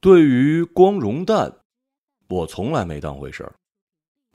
[0.00, 1.58] 对于光荣蛋，
[2.28, 3.54] 我从来没当回事儿。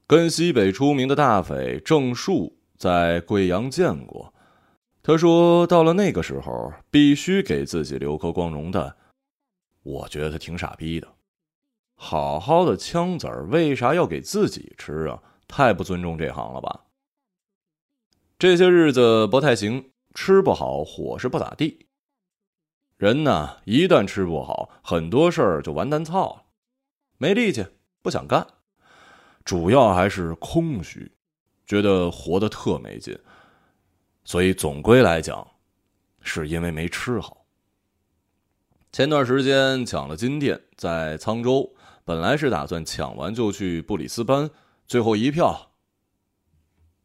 [0.05, 4.31] 跟西北出名的大匪郑树在贵阳见过，
[5.01, 8.95] 他说到了那个时候必须给自己留颗光荣蛋。
[9.81, 11.07] 我觉得他挺傻逼的，
[11.95, 15.23] 好好的枪子儿为啥要给自己吃啊？
[15.47, 16.85] 太不尊重这行了吧！
[18.37, 21.84] 这些日子不太行，吃不好，伙食不咋地。
[23.05, 26.41] 人呢，一旦吃不好，很多事儿就完蛋操了，
[27.19, 27.63] 没力气，
[28.01, 28.47] 不想干，
[29.43, 31.11] 主要还是空虚，
[31.67, 33.15] 觉得活得特没劲。
[34.23, 35.47] 所以总归来讲，
[36.21, 37.45] 是因为没吃好。
[38.91, 44.49] 前段时间抢了金店，在沧州，本来是打算抢完就去布里斯班，
[44.87, 45.73] 最后一票。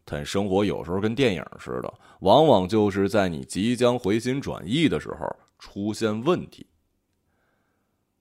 [0.07, 6.67] 但生活有时候跟电影似的，往往就是在你即将回心转意的时候出现问题。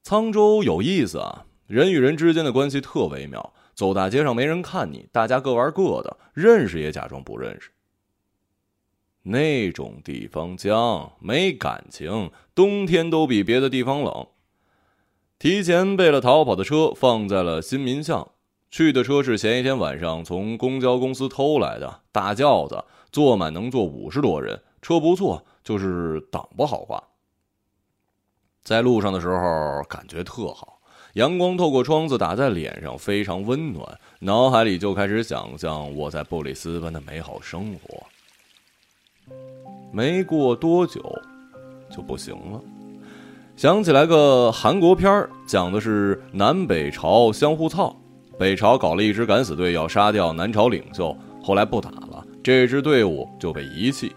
[0.04, 3.54] 沧州有意思啊，人与人之间的关系特微妙。
[3.74, 7.72] 走大街上没人看你，大家各玩各的，认识也假装不认识。
[9.23, 14.28] 那种地方僵，没感情，冬天都比别的地方冷。
[15.38, 18.31] 提前备了逃跑的车，放在了新民巷。
[18.70, 27.02] 去的车是前一天晚上从公交公司偷来的大轿子，坐满能坐五十多人，车不错，就是挡不好挂。
[28.70, 30.78] 在路上的时候感觉特好，
[31.14, 33.84] 阳光透过窗子打在脸上，非常温暖，
[34.20, 38.03] 脑海里就开始想象我在布里斯班的美好生活。
[39.92, 41.02] 没过多久，
[41.90, 42.62] 就不行了，
[43.56, 47.95] 想起来个韩国片讲的是南北朝相互操。
[48.38, 54.16] 北朝搞了一支敢死队，要杀掉南朝领袖，后来不打了，这支队伍就被遗弃。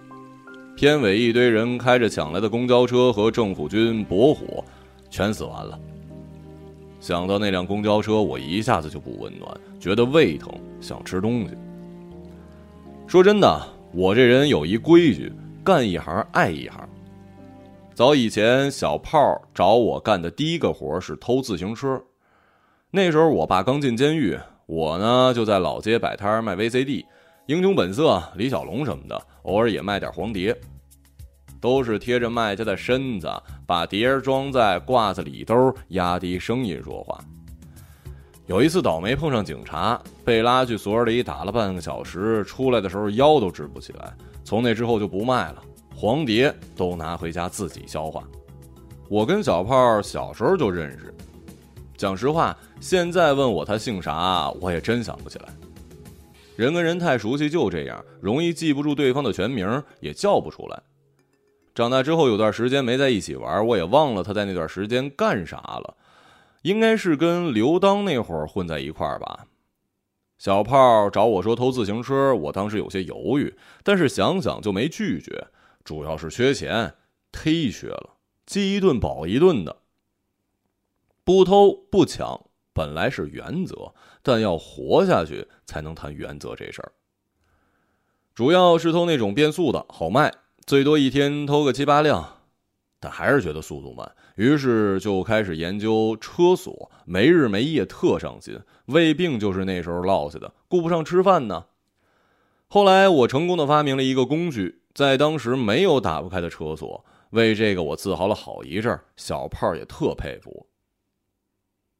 [0.82, 4.64] 片尾一堆人开着抢来的公交车和政府军搏火，
[5.10, 5.78] 全死完了。
[6.98, 11.50] 想到那辆公交车，我一下子就不温暖，觉得胃疼，想吃东西。
[13.06, 16.80] 说真的，我这人有一规矩，干一行爱一行。
[17.94, 22.02] 早以前，小炮找我干的第一个活是偷自行车。
[22.90, 24.36] 那时候我爸刚进监狱，
[24.66, 26.86] 我呢就在老街摆摊卖 VCD，
[27.46, 30.52] 《英雄本色》、李小龙什么的，偶尔也卖点黄碟，
[31.62, 33.30] 都是贴着卖家的身子，
[33.64, 37.18] 把碟装在褂子里兜，压低声音说话。
[38.46, 44.12] 有一次倒霉碰上警察，被拉去所里打了半个小时，出来的时候腰都直不起来。
[44.42, 45.62] 从那之后就不卖了，
[45.94, 48.24] 黄碟都拿回家自己消化。
[49.08, 51.14] 我跟小炮小时候就认识。
[51.96, 55.48] 讲实话，现在问我他姓啥，我也真想不起来。
[56.56, 60.82] 人跟人太熟悉就这样，容易记不住对方的全名，也叫不出来。
[61.74, 65.96] 长大之后有段时间没在一起玩，我也忘了他在那段时间干啥了，
[66.62, 69.46] 应该是跟刘当那会儿混在一块儿吧。
[70.38, 75.46] 小炮找我说偷自行车，我当时有些犹豫，但是想想就没拒绝，
[75.84, 76.94] 主要是缺钱，
[77.32, 79.76] 忒缺了，饥一顿饱一顿的。
[81.24, 86.90] 不偷不抢本来是原则，但要活下去才能谈原则这事儿。
[88.34, 90.32] 主要是偷那种变速的好卖，
[90.64, 92.38] 最多一天偷个七八辆，
[93.00, 98.60] 但还是觉得速度慢，于是就开始研究车锁，没日没夜特上心。
[98.86, 101.66] 胃病就是那时候落下的，顾不上吃饭呢。
[102.68, 110.66] 后来我成功的发明了一个工具，在当时没有打不开的车锁，为这个我自豪了好一阵小炮也特佩服我。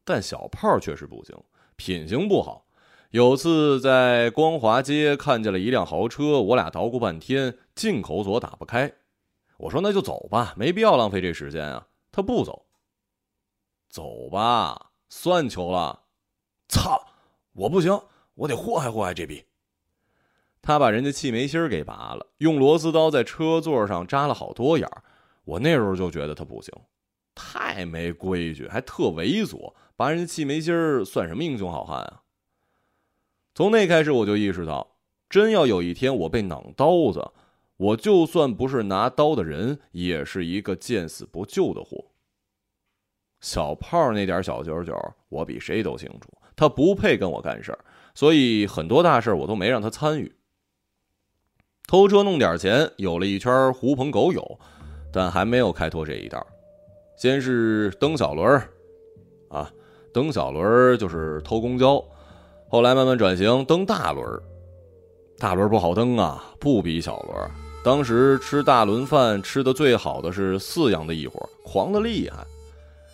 [0.05, 1.35] 但小炮确实不行，
[1.75, 2.65] 品行不好。
[3.11, 8.93] 有次在光华街看见了一辆豪车，我俩捣鼓半天，进口锁打不开。
[9.57, 11.87] 我说那就走吧，没必要浪费这时间啊。
[12.11, 12.65] 他不走，
[13.89, 16.03] 走吧，算球了。
[16.67, 17.01] 操，
[17.53, 18.01] 我不行，
[18.35, 19.45] 我得祸害祸害这逼。
[20.61, 24.89] 他把人家气门芯给拔了，用螺丝刀在车座上扎了好多眼。
[25.43, 26.73] 我那时候就觉得他不行，
[27.35, 29.73] 太没规矩，还特猥琐。
[29.95, 32.23] 拔人家气门芯算什么英雄好汉啊？
[33.53, 34.95] 从那开始我就意识到，
[35.29, 37.31] 真要有一天我被攮刀子，
[37.77, 42.05] 我就算不是拿刀的人，也是一个见死不救的货。
[43.41, 44.95] 小炮那点小九九，
[45.29, 47.79] 我比谁都清楚，他不配跟我干事儿，
[48.13, 50.33] 所以很多大事我都没让他参与。
[51.87, 54.59] 偷车弄点钱，有了一圈狐朋狗友，
[55.11, 56.45] 但还没有开拓这一道。
[57.17, 58.69] 先是蹬小轮儿，
[59.49, 59.69] 啊。
[60.13, 61.99] 蹬小轮儿就是偷公交，
[62.69, 64.43] 后来慢慢转型蹬大轮儿
[65.39, 67.49] 大轮儿不好蹬啊，不比小轮儿。
[67.83, 72.37] 当时吃大轮饭吃的最好的是四阳的一伙，狂的厉害。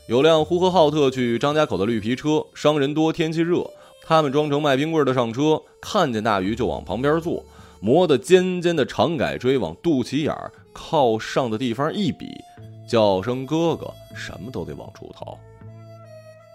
[0.07, 3.68] 有辆呼和浩特去张家口的绿皮车，商人多，天气热，
[4.06, 7.44] 他们装成卖冰棍的上车，看见大鱼就往旁边坐，
[7.80, 12.27] 磨得尖尖的长改锥往肚脐眼儿靠上的地方一比，
[12.88, 15.36] 叫声哥哥，什么都得往出掏。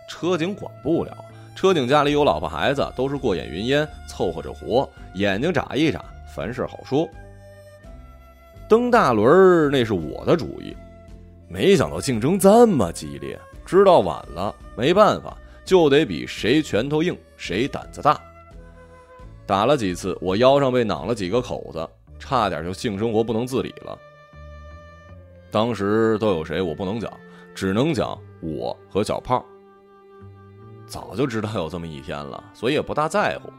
[0.08, 1.12] 车警管不了，
[1.56, 7.08] 车警家里有老婆孩子，都是过眼云烟，凑合着活，眼睛眨一眨，凡事好说。
[8.74, 10.76] 蹬大轮儿那是我的主意，
[11.46, 18.20] 没想到竞争这么激烈，知道晚了，没办法，就得比谁拳头硬，谁胆子大。
[19.46, 21.88] 打了几次，我腰上被攮了几个口子，
[22.18, 23.96] 差点就性生活不能自理了。
[25.52, 27.08] 当时都有谁我不能讲，
[27.54, 29.40] 只能讲我和小胖。
[30.84, 33.52] 早就知道有这么一天了，所以也不大在乎。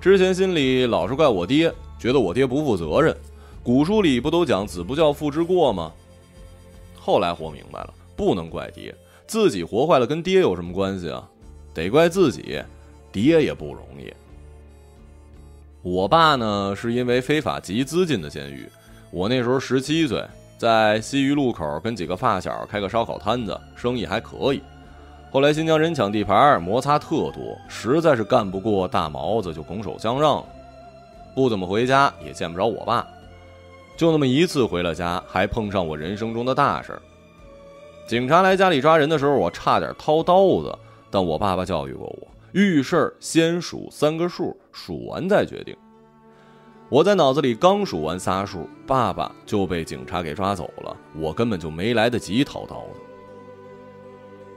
[0.00, 3.14] 之前心里老是怪我爹，觉得我爹不负责任。
[3.64, 5.90] 古书里不都讲“子不教，父之过”吗？
[7.00, 8.94] 后来活明白了，不能怪爹，
[9.26, 11.26] 自己活坏了跟爹有什么关系啊？
[11.72, 12.62] 得怪自己，
[13.10, 14.12] 爹也不容易。
[15.80, 18.68] 我爸呢，是因为非法集资进的监狱。
[19.10, 20.22] 我那时候十七岁，
[20.58, 24.62] 在西鱼路口跟几个发小开个烧烤摊子，生意还可以。
[25.30, 30.44] 后来新疆人抢地盘，摩擦特多，实在是干不过大毛子，就拱手相让，
[31.34, 33.06] 不怎么回家，也见不着我爸。
[33.96, 37.02] 就那么一次回了家，还碰上我人生中的大事儿。
[38.06, 40.76] 警察来家里抓人的时候，我差点掏刀子，
[41.10, 45.76] 但我爸爸教育过我：遇事儿先数三个数，数完再决定。
[46.90, 53.00] 我在脑子里刚数完仨数，爸爸就被警察给抓走了，我根本就没来得及掏刀子。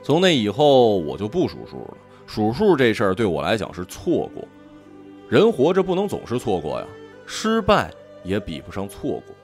[0.03, 1.97] 从那以后，我就不数数了。
[2.25, 4.43] 数数这事儿对我来讲是错过。
[5.29, 6.85] 人活着不能总是错过呀，
[7.25, 7.93] 失败。
[8.23, 9.35] 也比不上错过。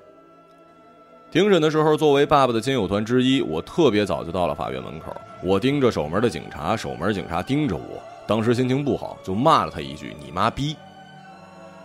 [1.31, 5.16] 庭审的时候，作为爸爸的亲友团之一，我特别早就到了法院门口。
[5.44, 8.02] 我盯着守门的警察，守门警察盯着我。
[8.28, 10.75] 当时心情不好，就骂了他一句：“你妈逼！”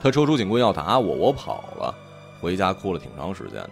[0.01, 1.95] 他抽出警棍要打我，我跑了，
[2.41, 3.71] 回家哭了挺长时间的。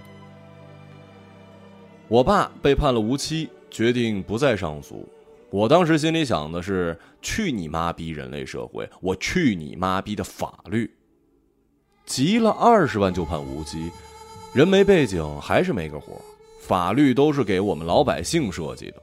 [2.09, 5.07] 我爸被判了无期，决定不再上诉。
[5.51, 8.89] 我当时心里想的是：去你妈逼人类社会！
[9.01, 10.91] 我去你妈逼的法律！
[12.07, 13.91] 集了二十万就判无期，
[14.55, 16.13] 人没背景还是没个活
[16.61, 19.03] 法律都是给我们老百姓设计的。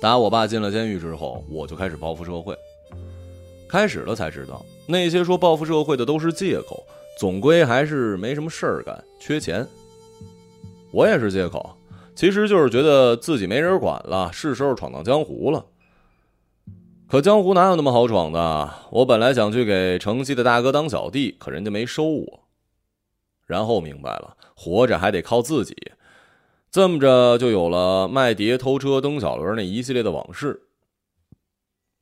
[0.00, 2.56] 打我爸进了监狱之后，我就开始报复社会。
[3.66, 6.86] 开始了才知道，那些说报复社会的都是借口，
[7.18, 9.66] 总归还是没什么事儿干，缺钱。
[10.90, 11.74] 我也是借口。
[12.18, 15.66] 其实就是觉得自己没人管了，是时候闯荡江湖了。
[17.06, 18.74] 可江湖哪有那么好闯的？
[18.90, 22.40] 我本来想去给城西的大哥当小弟，可人家没收我。
[23.46, 25.76] 然后明白了，活着还得靠自己。
[26.72, 30.62] 这么着，就有了卖碟、偷车、蹬小轮那一系列的往事。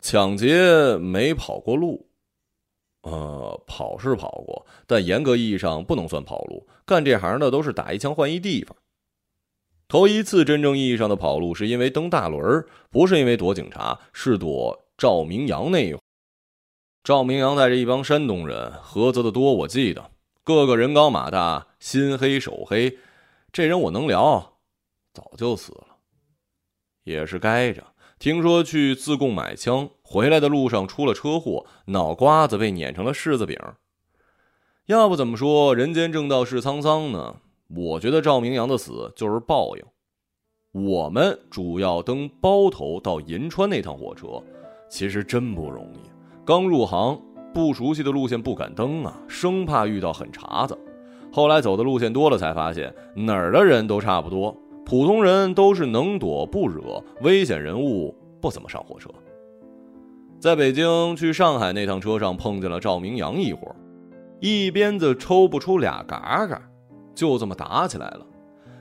[0.00, 2.06] 抢劫没跑过路，
[3.02, 6.66] 呃，跑是跑过，但严格意义上不能算跑路。
[6.86, 8.74] 干这行的都是打一枪换一地方。
[9.88, 16.00] 头一次真正意义上的跑路，是因为蹬大轮儿，不是因为躲警察，是躲赵明阳那一伙
[17.04, 20.10] 赵明阳带着一帮山东人，菏泽的多，我记得，
[20.42, 22.98] 个个人高马大，心黑手黑。
[23.52, 24.58] 这人我能聊，
[25.14, 25.98] 早就死了，
[27.04, 27.84] 也是该着。
[28.18, 33.56] 听说去自贡买枪，回来的路上出了车祸，脑瓜子被碾成了柿子饼。
[34.86, 37.36] 要不怎么说人间正道是沧桑呢？
[37.74, 39.82] 我觉得赵明阳的死就是报应。
[40.72, 44.42] 我们主要登包头到银川那趟火车，
[44.88, 45.98] 其实真不容易。
[46.44, 47.20] 刚入行，
[47.52, 50.78] 不熟悉的路线不敢登啊，生怕遇到狠茬子。
[51.32, 59.10] 后来走的路线多了，才发现哪儿的人都差不多，普通人都是能躲不惹，危险人物不怎么上火车。
[60.38, 63.74] 在北京去上海那趟车上碰见了赵明阳一伙，
[64.40, 66.60] 一鞭子抽不出俩嘎嘎。
[67.16, 68.20] 就这么打起来了。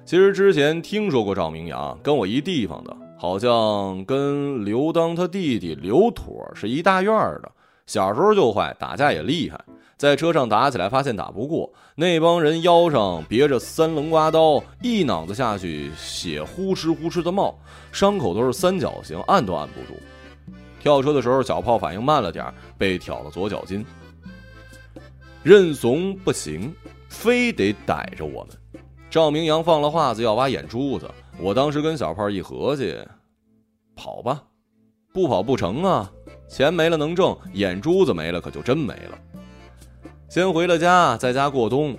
[0.05, 7.11] 其实之前听说过赵明阳，跟我一地方的，好像跟刘当他弟弟刘妥是一大院
[7.41, 7.51] 的。
[7.87, 9.59] 小时候就坏，打架也厉害。
[9.97, 17.57] 在车上打起来，发现打不过，那帮人腰上别着三棱刮刀，一脑子下去，血呼哧呼哧的冒，
[17.91, 19.97] 伤口都是三角形，按都按不住。
[20.79, 22.45] 跳车的时候，小炮反应慢了点，
[22.77, 23.83] 被挑了左脚筋。
[25.41, 26.73] 认怂不行。
[27.15, 31.09] 非得逮着我们，赵明阳放了话子要挖眼珠子。
[31.39, 32.95] 我当时跟小胖一合计，
[33.95, 34.43] 跑吧，
[35.11, 36.11] 不跑不成啊！
[36.47, 39.17] 钱没了能挣，眼珠子没了可就真没了。
[40.29, 41.97] 先回了家，在家过冬。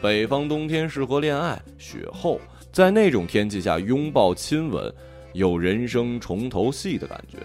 [0.00, 2.38] 北方冬天适合恋爱，雪后，
[2.70, 4.94] 在那种天气下拥抱亲吻，
[5.32, 7.38] 有人生重头戏的感觉。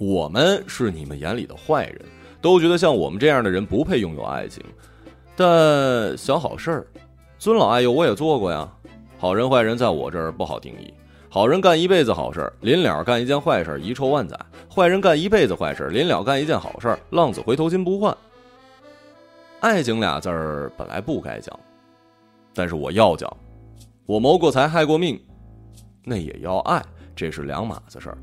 [0.00, 2.00] 我们是你们眼里的坏人，
[2.40, 4.64] 都觉得像我们这样的人不配拥有爱情。
[5.36, 6.86] 但小好事儿，
[7.38, 8.66] 尊老爱幼我也做过呀。
[9.18, 10.94] 好人坏人在我这儿不好定义。
[11.28, 14.34] 好人干一辈子好事，临了干一件坏事，遗臭万载；
[14.74, 18.16] 坏人干一辈子坏事，临了干一件好事，浪子回头金不换。
[19.60, 21.60] 爱情俩字儿本来不该讲，
[22.54, 23.30] 但是我要讲。
[24.06, 25.22] 我谋过财，害过命，
[26.04, 26.82] 那也要爱，
[27.14, 28.16] 这是两码子事儿。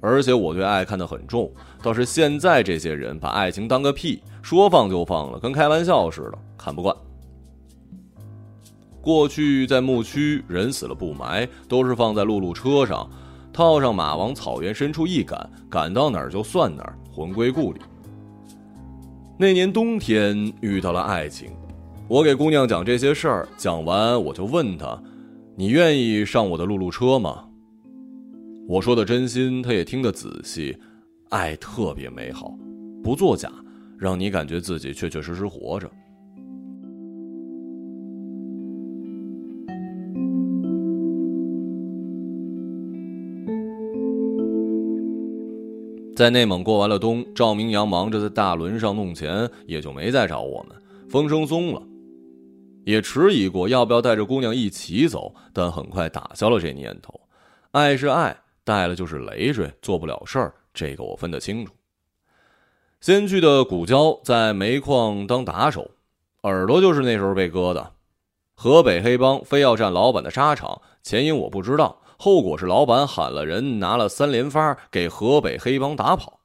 [0.00, 1.50] 而且我对爱看得很重，
[1.82, 6.94] 倒是现在这些人把爱情当个屁，说放就放了，跟开玩笑似的，看不惯。
[9.00, 13.08] 过去在牧区，人死了不埋，都是放在露露车上，
[13.52, 17.80] 套上马往草原深处一赶，赶到哪儿就算哪儿，魂归故里。
[19.38, 21.50] 那年冬天遇到了爱情，
[22.06, 25.00] 我给姑娘讲这些事儿，讲完我就问她
[25.56, 27.44] ：“你愿意上我的露露车吗？”
[28.68, 30.76] 我说的真心，他也听得仔细。
[31.30, 32.54] 爱特别美好，
[33.02, 33.50] 不作假，
[33.96, 35.90] 让你感觉自己确确实实活着。
[46.14, 50.76] 在内蒙过完了冬，赵明阳忙着在大轮上弄钱，也就没再找我们。
[51.08, 51.82] 风声松了，
[52.84, 57.18] 也迟疑过要不要带着姑娘一起走，但很快打消了这念头。
[57.70, 58.36] 爱是爱，
[58.68, 61.72] 带了就是累赘，做不了事儿，这个我分得清楚。
[63.00, 65.90] 先去的古交，在煤矿当打手，
[66.42, 67.92] 耳朵就是那时候被割的。
[68.54, 72.02] 河北黑帮非要占老板的沙场，前因我不知道。
[72.18, 76.40] 后果是老板喊了人，拿了三连发给河北黑帮打跑。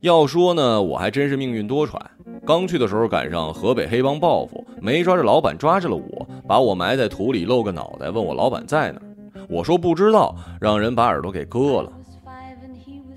[0.00, 2.00] 要说呢，我还真是命运多舛。
[2.44, 9.00] 刚去的时候赶上河北黑帮报复，没抓着老板，抓着了我，把我埋在土里，露个脑袋，问我老板在哪。
[9.48, 11.92] 我说不知道，让人把耳朵给割了。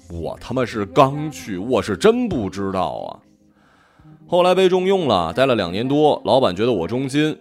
[0.09, 3.19] 我他妈是刚去，我是真不知道啊。
[4.27, 7.38] 后来被重用了，待了两年多，老板觉得我忠心。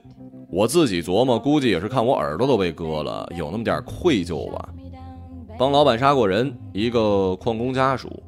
[0.49, 4.69] 我自己琢磨，估计也是看我耳朵都被割了，有那么点愧疚吧。
[5.59, 8.23] 帮老板杀过人，一个矿工家属，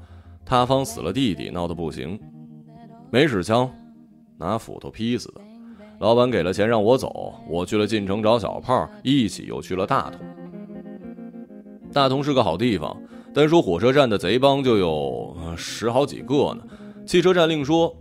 [0.45, 2.19] 塌方死了弟弟，闹得不行，
[3.11, 3.71] 没使枪，
[4.37, 5.41] 拿斧头劈死的。
[6.01, 10.21] 老板给了钱让我走，我去了晋城找小胖，一起又去了大同。
[11.93, 12.97] 大同是个好地方，
[13.35, 16.63] 单说火车站的贼帮就有十好几个呢，
[17.07, 17.95] 汽车站另说。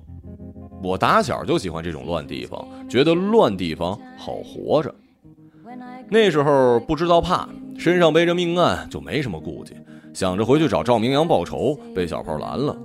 [0.84, 4.94] 我打小就喜欢这种乱地方，觉得乱地方好活着。
[6.08, 7.50] 那时候不知道怕，
[7.80, 9.74] 身上背着命案就没什么顾忌，
[10.13, 12.77] 想着回去找赵明阳报仇，被小炮拦了。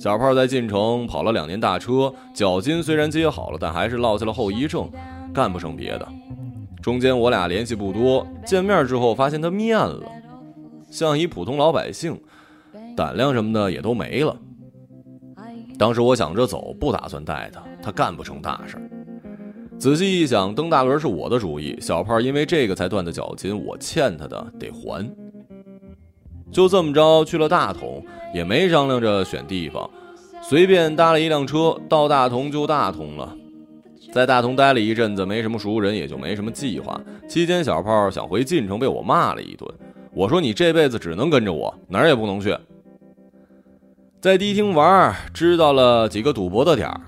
[0.00, 4.90] 小炮在晋城跑了两年大车，脚筋虽然接好了，但还是落下了后遗症，
[5.30, 6.08] 干不成别的。
[6.80, 10.00] 中间我俩联系不多，见面之后发现他面了，
[10.90, 12.18] 像一普通老百姓，
[12.96, 14.34] 胆量什么的也都没了。
[15.78, 18.78] 当时我想着走，不打算带他，他干不成大事。
[19.78, 25.14] 仔细一想，蹬大轮是我的主意，小胖因为这个才断的脚筋，我欠他的得还。
[26.52, 28.04] 就这么着去了大同，
[28.34, 29.88] 也没商量着选地方，
[30.42, 33.36] 随便搭了一辆车到大同就大同了。
[34.12, 37.00] 在大同待了一阵子，没什么熟人，也就没什么计划。
[37.28, 39.72] 期间，小胖想回晋城，被我骂了一顿。
[40.12, 42.56] 我说：“你这辈子只能跟着我，哪儿也不能去。”
[44.20, 47.00] 在迪厅玩，知道了几个赌博的点儿。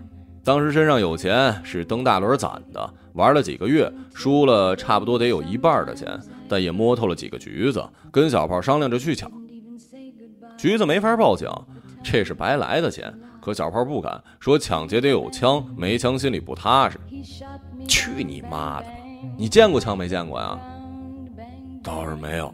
[0.44, 2.88] 当时身上有钱，是蹬大轮攒的。
[3.14, 6.08] 玩了几个月，输了差不多得有一半的钱，
[6.48, 9.30] 但也摸透了几个橘子，跟小炮商量着去抢。
[10.58, 11.48] 橘子没法报警，
[12.02, 13.12] 这是白来的钱。
[13.40, 17.00] 可小炮不敢说，抢劫得有枪，没枪心里不踏实。
[17.88, 18.86] 去你妈的！
[19.36, 20.58] 你见过枪没见过呀？
[21.82, 22.52] 倒是没有。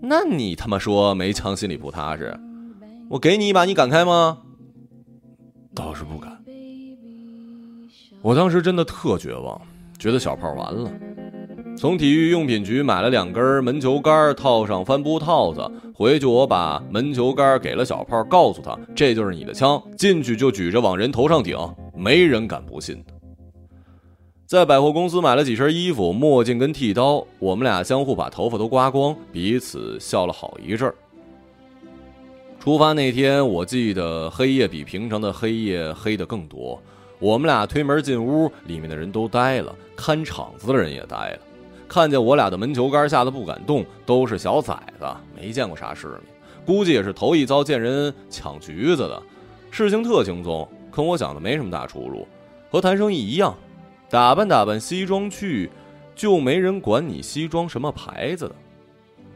[0.00, 2.36] 那你他妈说没枪心里不踏实？
[3.08, 4.38] 我给你一把，你敢开吗？
[5.72, 6.36] 倒是不敢。
[8.22, 9.60] 我当时真的特绝望，
[9.98, 10.90] 觉得小炮完了。
[11.80, 15.66] 从体育用品局买了两根门球杆，套上帆布套子。
[15.94, 21.56] 回去我把门球杆给了小炮，告诉他这就是你的枪，进去就举着往人头上顶，
[21.96, 23.14] 没人敢不信的。
[24.44, 30.94] 在百货公司买了几身衣服、墨镜跟剃刀，我们俩相互把头发都刮光，彼此笑了好一阵儿。
[32.58, 36.78] 出发那天，我记得黑夜比平常的黑夜黑的更多。
[37.18, 41.38] 我们俩推门进屋，里面的人都呆了，看场子的人也呆了。
[41.90, 45.04] 看见我俩的门球杆吓得不敢动，都是小崽子，
[45.36, 46.20] 没见过啥世面，
[46.64, 49.20] 估计也是头一遭见人抢橘子的。
[49.72, 52.28] 事情特轻松，跟我想的没什么大出入，
[52.70, 53.52] 和谈生意一样，
[54.08, 55.68] 打扮打扮西装去，
[56.14, 58.54] 就没人管你西装什么牌子的。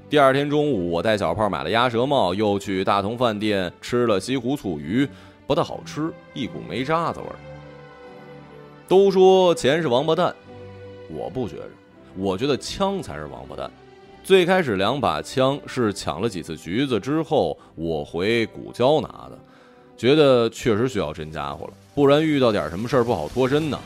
[0.09, 5.09] 第二天中午，我带小胖买了鸭舌帽，又去大同饭店吃了西湖醋鱼，
[5.45, 7.35] 不太好吃，一股煤渣子味儿。
[8.87, 10.33] 都说钱是王八蛋，
[11.11, 11.71] 我不觉着，
[12.17, 13.71] 我觉得枪才是王八蛋。
[14.23, 19.39] 最开始两把枪是抢了几次橘子之后，我回古交拿的，
[19.97, 23.79] 觉得确实需要真家伙了，不然遇到点什么事儿不好脱身呢。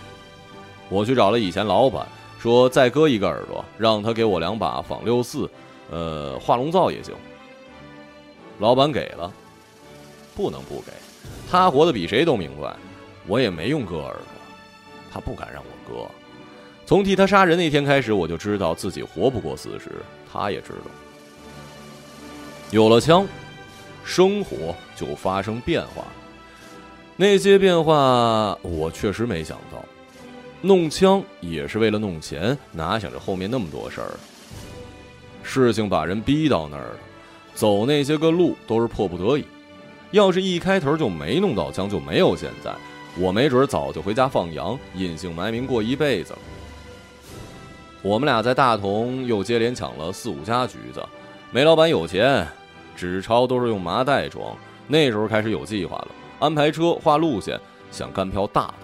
[0.88, 2.06] 我去找了以前老板，
[2.38, 5.50] 说再割一个耳朵，让他给我两把仿六四，
[5.90, 7.14] 呃，化龙造也行。
[8.60, 9.32] 老板给了，
[10.36, 10.92] 不能不给，
[11.50, 12.76] 他活得比谁都明白，
[13.26, 14.22] 我也没用割耳朵。
[15.10, 16.08] 他不敢让我割，
[16.88, 19.90] 从替他杀人那天开始，我就知道自己活不过四十。
[20.32, 20.90] 他也知道，
[22.70, 23.26] 有了枪，
[24.04, 26.02] 生活就发生变化。
[27.14, 29.84] 那些变化我确实没想到。
[30.62, 34.16] 弄枪也是为了弄钱，哪想着后面那么多事儿？
[35.42, 36.98] 事情把人逼到那儿了，
[37.54, 39.44] 走那些个路都是迫不得已。
[40.12, 42.74] 要是一开头就没弄到枪，就没有现在。
[43.18, 46.38] 我没准早就回家放羊，隐姓埋名过一辈子了。
[48.02, 51.04] 我们俩在大同又接连抢了四五家橘子。
[51.50, 52.46] 煤老板有钱，
[52.94, 54.56] 纸钞都是用麻袋装。
[54.86, 57.58] 那时候开始有计划了，安排车、画路线，
[57.90, 58.74] 想干票大的。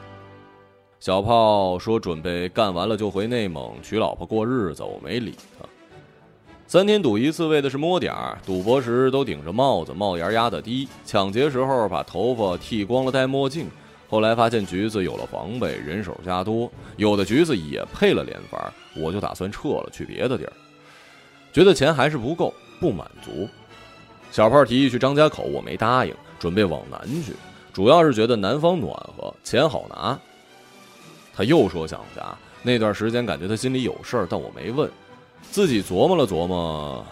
[0.98, 5.66] 小炮说准备干完了就回内蒙娶老婆过日子，我没理他。
[6.66, 8.38] 三天赌一次，为的是摸点儿。
[8.44, 13.68] 赌博时都顶着帽子，帽檐压得低；抢劫时候把头发剃光了，戴墨镜。
[14.08, 20.52] 后来发现橘子有了防备，人手加多，有的橘子也配了连发，我就打算撤了，去别的地儿。
[21.52, 23.48] 觉得钱还是不够，不满足。
[24.30, 27.32] 小胖提议去张家口，我没答应，准备往南去，
[27.72, 30.18] 主要是觉得南方暖和，钱好拿。
[31.32, 34.90] 他又说想家，那段时间感觉他心里有事儿，但我没问，
[35.42, 37.04] 自己琢磨了琢磨，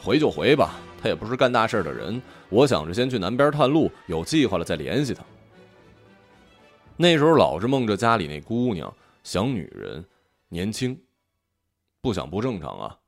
[0.00, 2.20] 回就回吧，他也不是干大事的人。
[2.50, 5.24] 我想着先去南边探路，有计划了再联系他。
[6.96, 8.92] 那时候老是梦着家里那姑娘，
[9.24, 10.04] 想女人，
[10.48, 10.96] 年轻，
[12.04, 12.98] 不想不正常啊。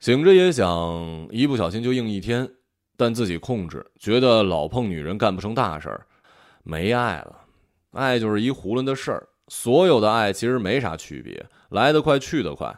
[0.00, 2.50] 醒着也想，一不小心就硬一天，
[2.96, 6.04] 但自己控制，觉得老碰女人干不成大事儿，
[6.64, 7.44] 没爱了，
[7.92, 9.28] 爱就是一囫囵的事儿。
[9.46, 12.76] 所有的爱其实没啥区别，来得快去得快，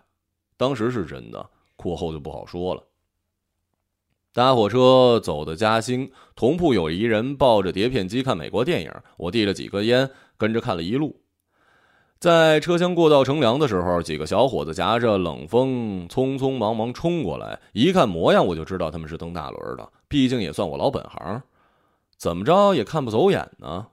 [0.58, 2.84] 当时是真的，过后就不好说了。
[4.34, 11.21] 搭火车走的嘉兴，同铺有一人抱着碟片机看美国电影，我递了几根烟，跟着看了一路。
[12.22, 21.42] 在车厢过道乘凉的时候，几个小伙子夹着冷风，匆匆忙忙冲过来，一看模样我就知道他们是蹬大轮的，毕竟也算我老本行，
[22.16, 23.88] 怎么着也看不走眼呢。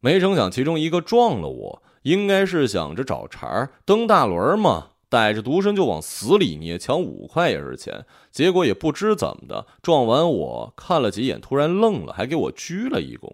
[0.00, 4.86] 没成想其中一个撞了我，应该是想着找茬蹬大轮嘛。
[5.10, 8.06] 逮着独身就往死里捏，抢五块也是钱。
[8.30, 13.30] 结果也不知怎么的，撞完我看了几眼，突然愣了，还给我鞠了一躬。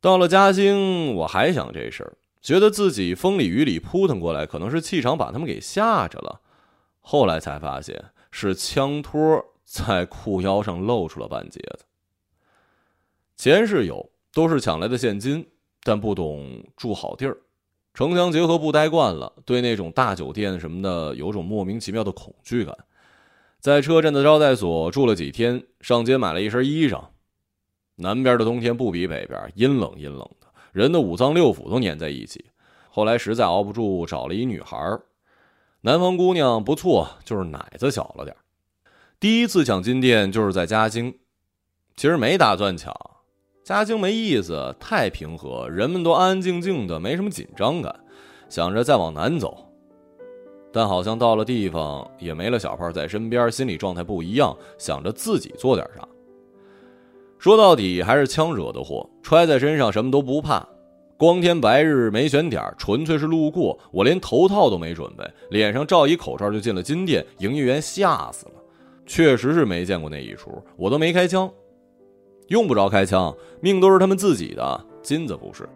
[0.00, 6.40] 到了嘉兴，我还想这事儿，觉得自己风里雨里扑腾过来，可能是气场把他们给吓着了。
[7.00, 11.84] 后来才发现是枪托在裤腰上露出了半截子。
[13.36, 15.46] 钱是有，都是抢来的现金，
[15.82, 17.36] 但不懂住好地儿。
[17.92, 22.76] 城乡结合部待惯了，对那种大酒店什么的有种莫名其妙的恐惧感。
[23.58, 27.02] 在车站的招待所住了几天，上街买了一身衣裳。
[27.96, 30.30] 南边的冬天不比北边，阴冷阴冷，
[30.72, 32.44] 人的五脏六腑都粘在一起。
[32.88, 34.98] 后来实在熬不住，找了一女孩
[35.82, 38.36] 南方姑娘不错，就是奶子小了点
[39.18, 41.14] 第一次抢金店就是在嘉兴，
[41.96, 42.94] 其实没打算抢。
[43.62, 47.94] 嘉兴没意思，太平和，人们都安安静静的，没什么紧张感。
[48.48, 49.64] 想着再往南走，
[50.72, 56.08] 但好像到了地方也没了小胖在身边，心理状态不一样，想着自己做点啥。
[57.40, 60.62] 说到底还是枪惹的祸，揣在身上什么都不怕。
[61.16, 63.78] 光天白日没选点，纯粹是路过。
[63.90, 68.52] 我连头套都没准备，脸上罩一口罩就进了金店，营业员吓死了。
[69.06, 71.50] 确实是没见过那一出，我都没开枪。
[72.48, 75.66] 用不着开枪，命都是他们自己的，金子不是。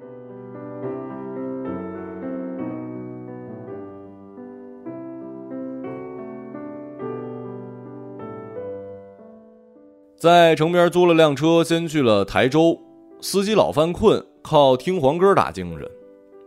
[10.24, 12.80] 在城边租了辆车，先去了台州。
[13.20, 15.87] 司机老犯困，靠听黄歌打精神。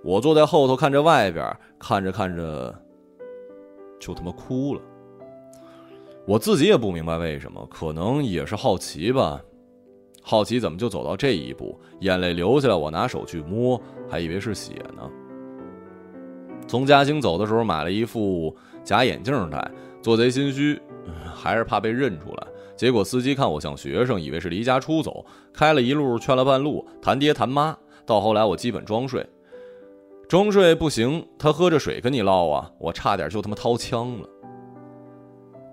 [0.03, 1.45] 我坐在后头看着外边，
[1.77, 2.73] 看着看着
[3.99, 4.81] 就他妈哭了。
[6.25, 9.39] 我自己也不明白为什么，可能也是好奇吧。
[10.23, 15.07] 好奇怎么就走到这一步，眼泪流下来，我拿手去摸，还以为是血呢。
[16.67, 20.81] 从嘉兴走的时候买了一副假眼镜戴，做贼心虚，
[21.35, 22.47] 还是怕被认出来。
[22.77, 27.75] 结果司机看我像学生，以为是离家出走，开了一路劝了半路，谈爹谈妈。
[28.05, 29.27] 到后来我基本装睡，
[30.29, 34.29] 装睡不行，他喝着水跟你唠啊，我差点就他妈掏枪了。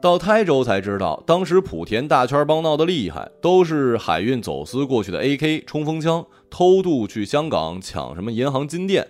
[0.01, 9.07] 到台州才知道，当时莆田大圈帮闹得厉害，都是海运走私过去的 AK 冲锋枪，偷渡去香港抢什么银行金店。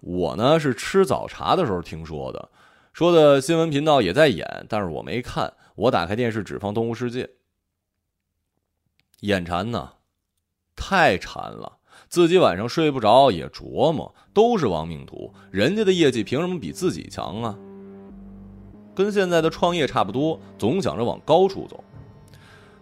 [0.00, 2.48] 我呢是吃早茶的时候听说的，
[2.92, 5.54] 说的新闻频道也在演，但是我没看。
[5.74, 7.24] 我打开电视只放《动物世界》，
[9.20, 9.94] 眼馋呢，
[10.76, 11.78] 太馋了，
[12.10, 17.58] 自己晚上睡不着也琢磨，都是亡命徒，人家的业绩凭什么比自己强啊？
[18.94, 21.82] 跟现在的创业差不多，总想着往高处走。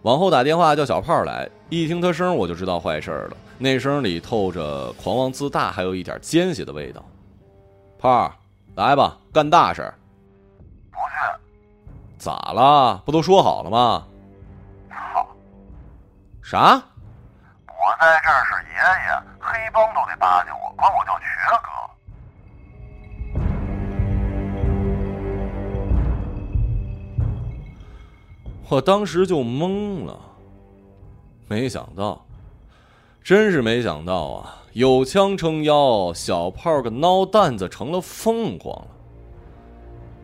[0.03, 3.37] 往后打电话叫小胖来，一听他声我就知道坏事了。
[3.59, 7.09] 那声里透着狂妄自大，还有一点奸邪的味道。
[7.97, 8.35] 胖，
[8.75, 9.95] 来吧，干大事。
[11.01, 11.15] 不去。
[12.19, 13.03] 咋了？
[13.07, 14.07] 不都说好了吗？
[14.91, 15.27] 操！
[16.43, 16.83] 啥？
[17.67, 21.25] 我在这儿是爷爷，黑帮都得巴结我，管我叫瘸
[21.63, 21.69] 哥。
[28.69, 30.17] 我当时就懵了，
[31.49, 32.25] 没想到，
[33.25, 34.57] 真是没想到啊！
[34.73, 38.87] 有枪撑腰，小炮个孬蛋子成了凤凰了。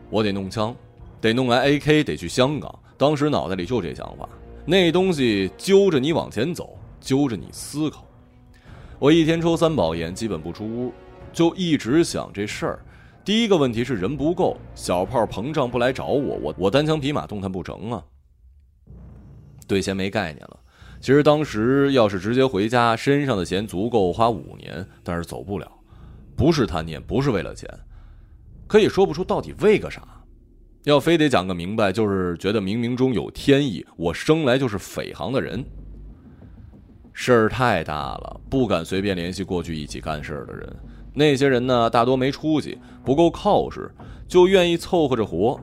[0.09, 0.75] 我得弄枪，
[1.19, 2.73] 得弄来 AK，得去香港。
[2.97, 4.27] 当时脑袋里就这想法，
[4.65, 8.05] 那东西揪着你往前走，揪着你思考。
[8.99, 10.91] 我一天抽三包烟，基本不出屋，
[11.31, 12.79] 就一直想这事儿。
[13.23, 18.03] 第一个问题是人不够，小炮膨胀不来找我，我我单枪匹马动弹不成啊。
[19.67, 20.59] 对钱没概念了。
[20.99, 25.71] 其实当时要是直接回家，身上的钱足够花五年，但是走不了。
[26.35, 27.69] 不是贪念，不是为了钱，
[28.67, 30.01] 可以说不出到底为个啥。
[30.83, 35.65] 要非得讲个明白，就是觉得冥冥中有天意，我生来就是匪行的人。
[37.13, 40.75] 事儿太大了，不敢随便联系过去一起干事儿的人。
[41.13, 43.91] 那些人呢，大多没出息，不够靠实，
[44.27, 45.59] 就愿意凑合着活。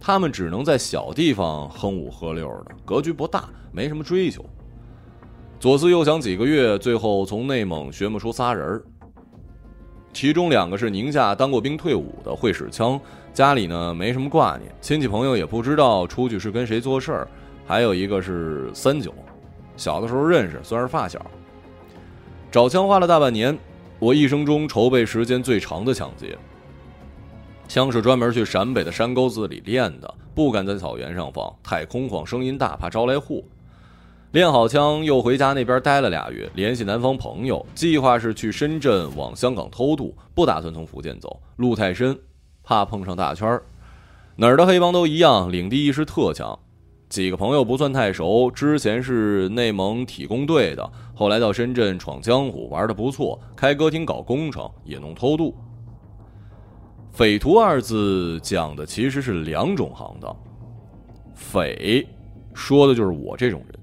[0.00, 4.44] 他们只能在小地方哼五喝六的，格局不大，没什么追求。
[5.60, 8.84] 左思右想几个月，最后从内蒙寻摸出仨人儿
[10.12, 13.00] 其中两个是宁夏当过兵退伍的，会使枪，
[13.32, 17.28] 家里呢没什么挂念，亲戚朋友也不知道出去是跟谁做事儿。
[17.66, 19.14] 还有一个是三九，
[19.76, 21.24] 小的时候认识，算是发小。
[22.50, 23.58] 找枪花了大半年，
[23.98, 26.36] 我一生中筹备时间最长的抢劫。
[27.66, 33.42] 枪是专门去陕北的山沟子里练的，不敢在草原上放，太空旷，声音大，怕招来祸。
[34.32, 42.18] 练好枪，又回家那边待了俩月，联系南方朋友，计划是去深圳往香港偷渡，不打算从福建走，路太深，
[42.62, 43.62] 怕碰上大圈儿。
[44.36, 46.58] 哪儿的黑帮都一样，领地意识特强。
[47.10, 55.54] 几个朋友不算太熟，之前是内蒙体工队的，后来到深圳闯江湖，玩的不错，开歌厅搞工程，也弄偷渡。
[57.12, 60.34] 匪徒二字讲的其实是两种行当，
[61.34, 62.08] 匪
[62.54, 63.78] 说的就是我这种人，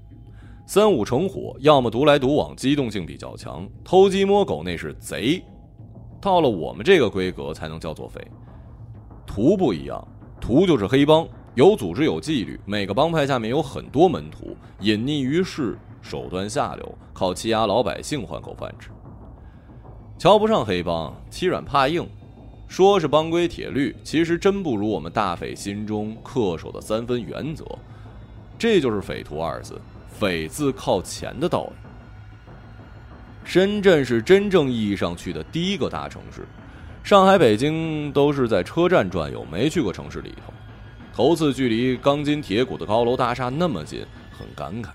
[0.72, 5.42] 三五成伙，要么独来独往，机动性比较强，偷鸡摸狗那是贼，
[6.20, 8.24] 到了我们这个规格才能叫做匪。
[9.26, 10.06] 徒不一样，
[10.40, 18.90] 徒就是黑帮，有组织有纪律，每个帮派下面有很多门徒，隐匿于世，手段下流，靠欺压老百姓换口饭吃。
[20.18, 22.08] 瞧不上黑帮，欺软怕硬。
[22.68, 27.66] 说是帮规铁律，其实真不如我们大匪心中恪守的三分原则。
[28.56, 29.80] 这就是“匪徒”二字
[30.20, 31.72] ，“匪”字靠前的道理。
[33.42, 36.46] 深圳是真正意义上去的第一个大城市，
[37.02, 40.52] 上海、北京都是在车站转悠，没去过城市里头。
[41.12, 44.90] 头次距离钢筋铁骨的高楼大厦那么近，很感慨。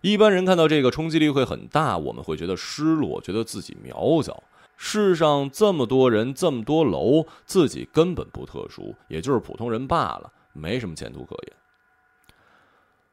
[0.00, 4.42] 一般人看到这个冲击力会很大，我们会觉得失落，觉得自己渺小。
[4.76, 11.52] 世上这么多人，这么多楼，自己根本不特殊，也就是普通人罢了，没什么前途可言。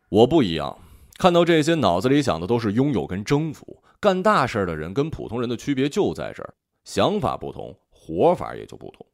[0.10, 0.75] 我不一样，
[1.19, 3.84] 看到这些，脑子里想的都是拥有跟征服。
[3.99, 6.53] 干大事的人跟普通人的区别就在这儿，
[6.86, 9.05] 想法不同，活法也就不同。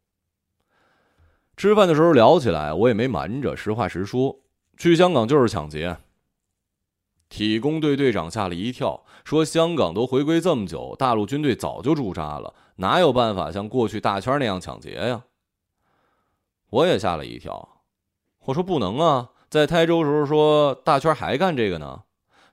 [1.58, 4.40] 吃饭的时候聊起来，我也没瞒着，实话实说，
[4.78, 5.98] 去香港就是抢劫。
[7.28, 15.24] 体工队队长吓了一跳，说：“香港都回归这么久，大陆军队早就驻扎了，哪有办法像过去大圈那样抢劫呀？”
[16.70, 17.82] 我也吓了一跳，
[18.46, 22.04] 我说不能啊，在台州时候说大圈还干这个呢。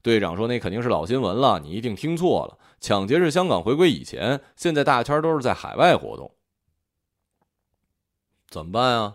[0.02, 2.58] 队长说那肯定是老新闻了，你一定听错了。
[2.80, 6.34] 抢劫是香港回归以前，现在大圈都是在海外活动。
[8.48, 9.14] 怎么办啊？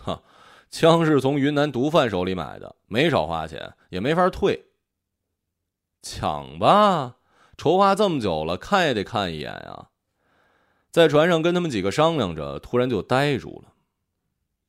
[0.00, 0.22] 哈，
[0.70, 4.66] 枪是从云南毒贩手里买的，没少花钱，也没法退。
[6.02, 7.16] 抢吧，
[7.56, 9.90] 筹划这么久了，看也得看一眼啊。
[10.90, 13.72] 在船上跟他们几个商量着，突然就呆住了。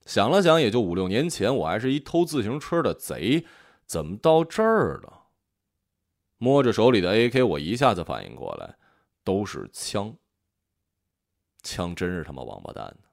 [0.10, 3.46] 想了想，也就五六年前，我还是一偷自行车的贼，
[3.86, 5.26] 怎么到这儿了？
[6.40, 8.74] 摸着手里的 AK，我一下子反应过来，
[9.24, 10.12] 都是枪。
[11.62, 13.08] 枪真是他妈王八蛋的。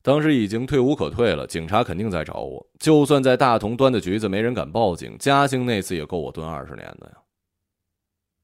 [0.00, 2.64] 当时已经退无可退了，警察肯定在找我。
[2.78, 5.16] 就算在大同端的局子，没人敢报警。
[5.18, 7.16] 嘉兴那次也够我蹲二十年的呀。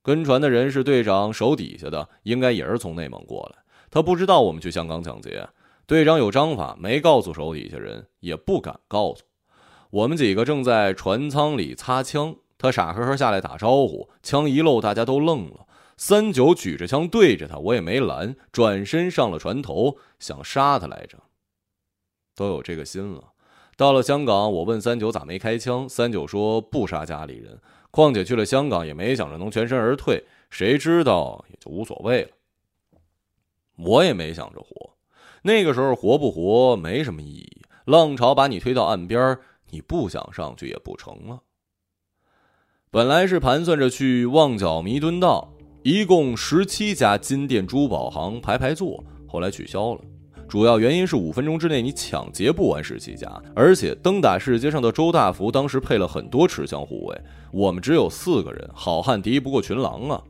[0.03, 3.63] 跟船的人是队长手底下的，应该也是从内蒙过来。
[3.89, 5.49] 他不知道我们去香港抢劫。
[5.87, 9.23] 队长有章法，没告诉手底下人，也不敢告诉。
[9.91, 15.65] 我们几个正在船舱里擦枪，他傻呵呵下来打招呼，枪一漏，大家都愣了。
[15.97, 21.19] 三九举着枪对着他，我也没拦，转身上了船头，想杀他来着。
[22.35, 23.23] 都有这个心了。
[23.77, 27.61] 到了香港，我问三九咋没开枪，三九说不杀家里人。
[27.93, 32.31] 况且去了香港也没想着能全身而退，谁知道也就无所谓了。
[33.77, 34.96] 我也没想着活，
[35.47, 37.63] 那个时候活不活没什么意义。
[37.85, 39.39] 浪潮把你推到岸边，
[39.71, 41.39] 你不想上去也不成了。
[42.91, 45.49] 本来是盘算着去旺角弥敦道，
[45.85, 50.01] 一共十七家金店珠宝行排排坐，后来取消了。
[50.49, 57.21] 主要原因是五分钟之内你抢劫不完十七家，而且登打市街上的周大福当时配了很多持枪护卫，
[57.53, 60.21] 我们只有四个人，好汉敌不过群狼啊！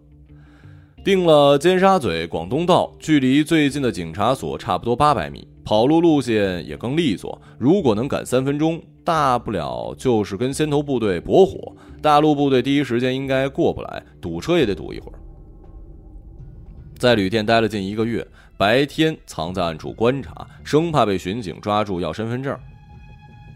[1.06, 7.40] 定了尖沙咀广东道，距离最近的警察所差不多八百米，跑路路线也更利索。
[7.60, 15.18] 如果能赶三分钟，大不了就是跟先头部队搏火，大陆部队第一时间应该过不来，堵车也得堵一会儿。
[16.98, 18.26] 在旅店待了近一个月。
[18.58, 22.58] 白天藏在暗处观察，生怕被巡警抓住要身份证。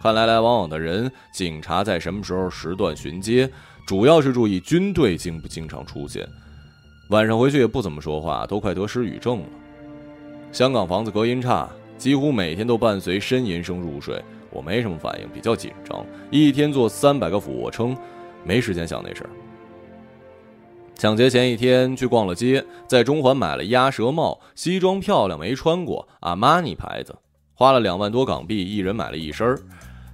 [0.00, 3.50] 看来来往往的人，警察在什么时候时段巡街，
[3.84, 6.24] 主要是注意军队经不经常出现。
[7.10, 9.46] 晚上回去也不怎么说话，都快得失语症了。
[10.52, 11.68] 香港房子隔音差，
[11.98, 14.22] 几乎每天都伴随呻吟声入睡。
[14.48, 17.96] 我没什么反应，比较紧张，一天做三百个俯卧撑，
[18.44, 19.30] 没时间想那事儿。
[20.94, 27.16] 抢劫前一天去逛了街，在中环买了鸭舌帽，西装漂亮，没穿过，阿玛尼牌子，
[27.54, 29.58] 花了两万多港币，一人买了一身儿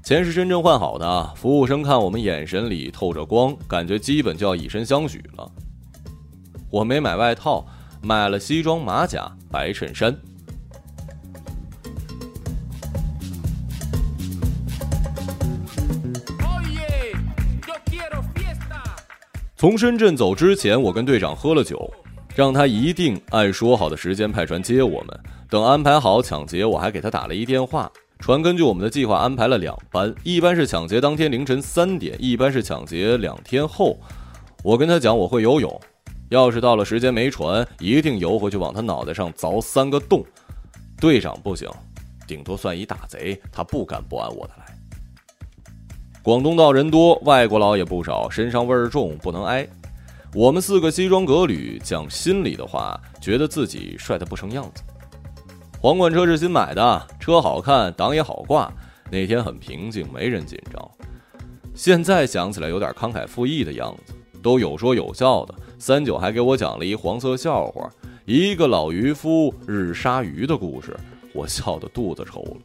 [0.02, 1.34] 钱是真正换好的。
[1.34, 5.52] 服务生看我们眼神里透着光，感觉基本就要以身相许了。
[6.76, 7.64] 我没买外套，
[8.02, 10.14] 买了西装马甲白衬衫。
[19.56, 21.90] 从深圳走之前，我跟队长喝了酒，
[22.34, 25.20] 让他一定按说好的时间派船接我们。
[25.48, 27.90] 等安排好抢劫，我还给他打了一电话。
[28.18, 33.98] 船根据我们的计划安排了两班，一班是抢劫当天凌晨三点，一班是抢劫两天后。
[34.62, 35.80] 我跟他讲我会游泳，
[36.28, 40.24] 要是到了时间没船，一定游回去往他脑袋上凿三个洞。
[40.98, 41.68] 队长不行，
[42.26, 44.66] 顶多算一大贼，他不敢不按我的来。
[46.22, 49.66] 广东道人多，外国佬也不少，身上味儿重，不能挨。
[50.34, 54.82] 我们四个西装革履，讲心里的话，觉得自己帅得不成样子。
[55.80, 58.72] 皇冠车是新买的，车好看，档也好挂。
[59.08, 60.90] 那天很平静，没人紧张。
[61.74, 64.14] 现在想起来有点慷慨赴义的样子，
[64.46, 65.52] 都有说有笑的。
[65.76, 67.90] 三九还给我讲了一黄色笑话，
[68.24, 70.96] 一个老渔夫日杀鱼的故事，
[71.32, 72.56] 我笑得肚子抽了。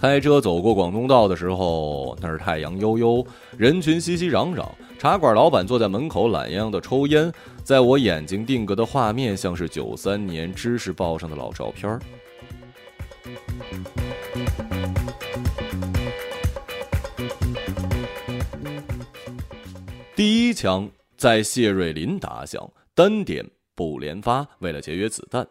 [0.00, 3.26] 开车走过广东道的时候，那儿太阳悠悠，
[3.58, 4.66] 人群熙熙攘攘。
[4.98, 7.30] 茶馆老板坐在门口懒洋洋的抽烟，
[7.62, 12.00] 在我眼睛定格的画面，像是九三年知识报上的老照片
[20.16, 25.44] 第一枪在谢瑞麟打响，单点不连发，为了节约子弹。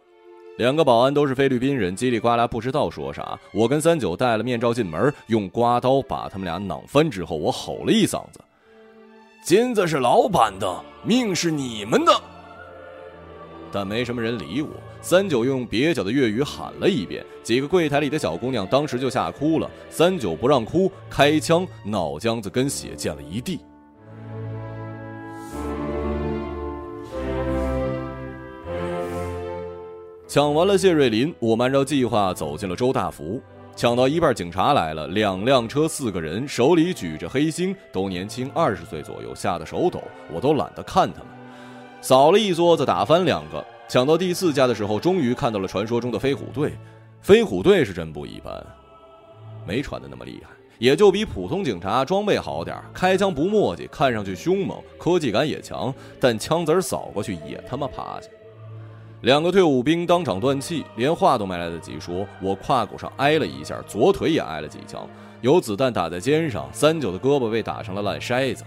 [0.57, 3.37] 两个保安都是菲律宾人，叽里呱啦不知道说啥。
[3.51, 8.39] 我跟三九戴了面罩进门，用刮刀把他们俩攮翻之后，我吼了一嗓子
[9.43, 12.13] ：“金子是老板的，命是你们的。”
[13.69, 14.69] 但没什么人理我。
[15.01, 19.69] 三九用蹩脚的粤语喊了一遍，几个柜台里的小姑娘当时就吓哭了。
[19.89, 23.59] 三九不让哭，开枪，脑浆子跟血溅了一地。
[30.33, 33.39] 抢完了谢瑞麟，我们按照计划走进了周大福。
[33.75, 40.01] 抢到一半，警察来了，两辆车，四个人，手里举着黑星，都年轻，二十岁左右，吓得手抖，
[40.33, 41.27] 我都懒得看他们。
[42.01, 43.63] 扫了一桌子，打翻两个。
[43.87, 46.73] 抢到第四家的时候，终于看到了传说中的飞虎队。
[47.21, 48.65] 飞虎队是真不一般，
[49.67, 58.27] 没传的那么厉害，也就比普通警察装备好点开枪不墨迹，看上去凶猛，科技感也强，但枪子扫过去也他妈趴下。
[59.23, 65.07] 两个退伍兵当场断气，连话都没来得及说，我胯骨上挨了一下，左腿也挨了几枪，
[65.39, 68.65] 有子弹打在肩上，三九的胳膊被打成了烂筛子。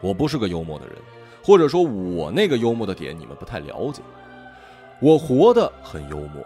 [0.00, 0.94] 我不是个幽默的人，
[1.44, 4.00] 或者说，我那个幽默的点你们不太了解。
[4.98, 6.42] 我活得很幽默。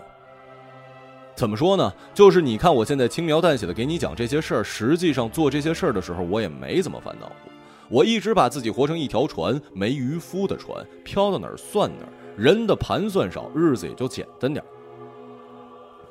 [1.36, 1.92] 怎么说呢？
[2.12, 7.52] 就是你看我现在轻描淡写的给你讲这些事儿，实际上做这些事儿的时候，我也没怎么烦恼过。
[7.88, 12.12] 我一直把自己活成一条船，没渔夫的船，飘到哪儿算哪儿。
[12.36, 14.64] 人的盘算少，日子也就简单点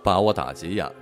[0.04, 0.94] 把我打急眼了。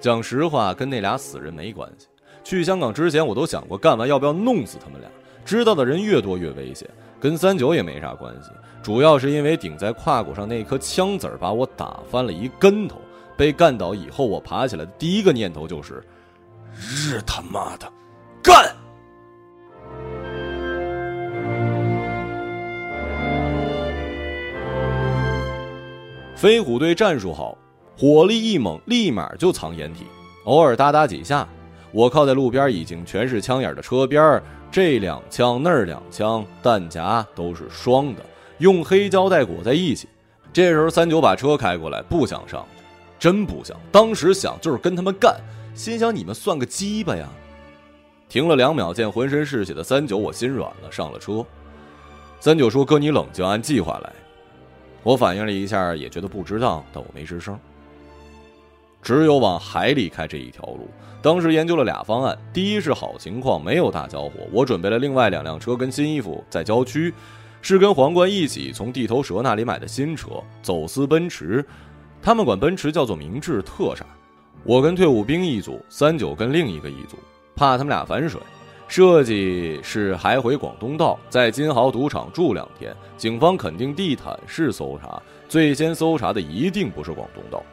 [0.00, 2.06] 讲实话，跟那俩死人没关系。
[2.44, 5.10] 去香港之前，我都想过干完要不要弄死他们俩。
[5.44, 6.88] 知道的人越多越危险，
[7.20, 8.50] 跟三九也没啥关系。
[8.82, 13.00] 主要是因为顶在胯骨上那颗枪子儿把我打翻了一跟头。
[13.34, 16.04] 被干倒以后，我爬起来的第一个念头就是：
[16.74, 17.90] 日他妈的，
[18.42, 18.74] 干！
[26.42, 27.56] 飞虎队战术好，
[27.96, 30.06] 火力一猛，立马就藏掩体，
[30.42, 31.46] 偶尔哒哒几下。
[31.92, 38.22] 我靠在路边，已经全是枪眼的车边这两枪那两枪，弹夹都是双的，
[38.58, 40.08] 用黑胶带裹在一起。
[40.52, 42.66] 这时候三九把车开过来，不想上，
[43.20, 43.76] 真不想。
[43.92, 45.36] 当时想就是跟他们干，
[45.76, 47.28] 心想你们算个鸡巴呀！
[48.28, 51.46] 停了两秒，见浑身是血的三九，我心软了，上了车。
[52.40, 54.12] 三九说：“哥，你冷静，按计划来。”
[55.02, 57.58] 我反应了一下，也觉得不值当，但我没吱声。
[59.02, 60.88] 只有往海里开这一条路。
[61.20, 67.12] 当时研究了俩方案：第一是好情况，没有大交火，我准备了另外两辆车跟新衣服在郊区，
[67.60, 71.64] 是跟皇冠一起从地头蛇那里买的新车，走私奔驰。
[72.20, 74.06] 他们管奔驰叫做明智特傻。
[74.62, 77.16] 我跟退伍兵一组，三九跟另一个一组，
[77.56, 78.40] 怕他们俩反水。
[78.92, 82.94] 设计是还回广东道，在金豪赌场住两天。
[83.16, 87.64] 警方肯定地毯式搜查，最先搜查的一定不是广东道。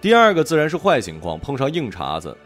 [0.00, 2.36] 第二个自然是坏情况，碰上硬茬子，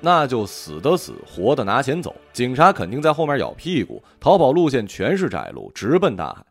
[0.00, 2.16] 那就死的死，活的拿钱走。
[2.32, 6.42] 警察肯定在后面咬屁股，逃跑路线全是窄路，直奔大海。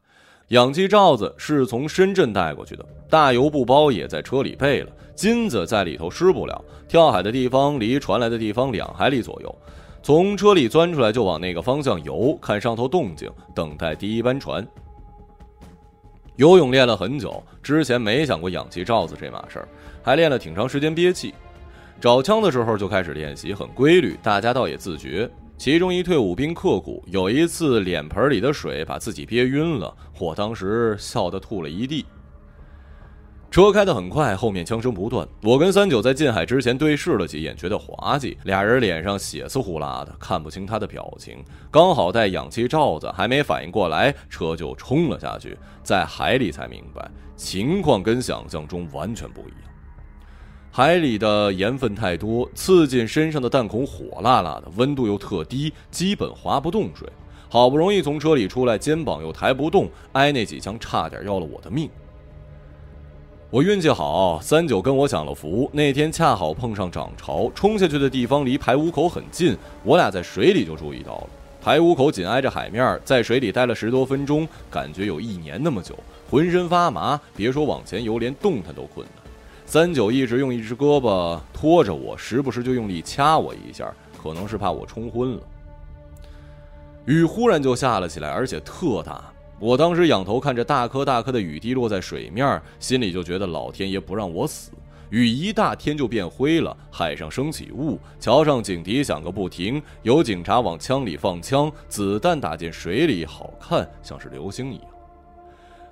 [0.49, 6.63] 氧气罩子是从深圳带过去的，大油布包也在车里备了，金子在里头湿不了。
[6.88, 9.55] 跳海的地方离传来的地方两海里左右。
[10.01, 14.65] 从车里钻出来就往那个方向游，看上头动静，等待第一班船。
[16.38, 19.67] 游泳练了很久，之前没想过氧气罩子这码事儿，
[20.01, 21.33] 还练了挺长时间憋气。
[21.99, 25.29] 找枪的时候就开始练习，很规律，大家倒也自觉。
[25.57, 32.05] 其中一退伍兵刻苦，有一次脸盆里的水把自己憋晕了，我当时笑得吐了一地。
[33.51, 35.27] 车开得很快，后面枪声不断。
[35.41, 38.38] 我跟三九在进海之前对视了几眼，觉得滑稽。
[38.43, 41.43] 俩人脸上血丝呼啦的，看不清他的表情。
[41.71, 45.57] 刚好戴氧气罩子，还没反应过来，车就冲了下去。
[45.81, 49.62] 在海里才明白，情况跟想象中完全不一样。
[50.71, 57.09] 海里的盐分太多，刺进身上的弹孔火辣辣的，温度又特低，基本划不动水。
[57.49, 61.89] 好不容易从车里出来，肩膀又抬不动，挨那几枪差点要了我的命。
[63.51, 65.67] 我运气好，三九跟我享了福。
[65.73, 71.29] 那天恰好碰上涨潮，冲下去的地方离排污口很近，我俩在水里就注意到了。
[71.59, 75.97] 排污口紧挨着海面，在水里待了十多分钟，感觉有一年那么久，
[76.29, 79.31] 浑身发麻，别说往前游，连动弹都困难。
[79.65, 85.41] 三九一直用一只胳膊拖着我，时不时就用力掐我一下，可能是怕我冲昏了。
[87.05, 89.23] 雨忽然就下了起来，而且特大。
[89.60, 94.71] 我当时仰头看着大颗大颗的雨滴落在水面，心里就觉得老天爷不让我死。
[95.10, 104.85] 雨一大，天就变灰了，海上升起雾，桥上警笛响个不停，有警察往枪里放枪，子弹打进水里，好看像是流星一样。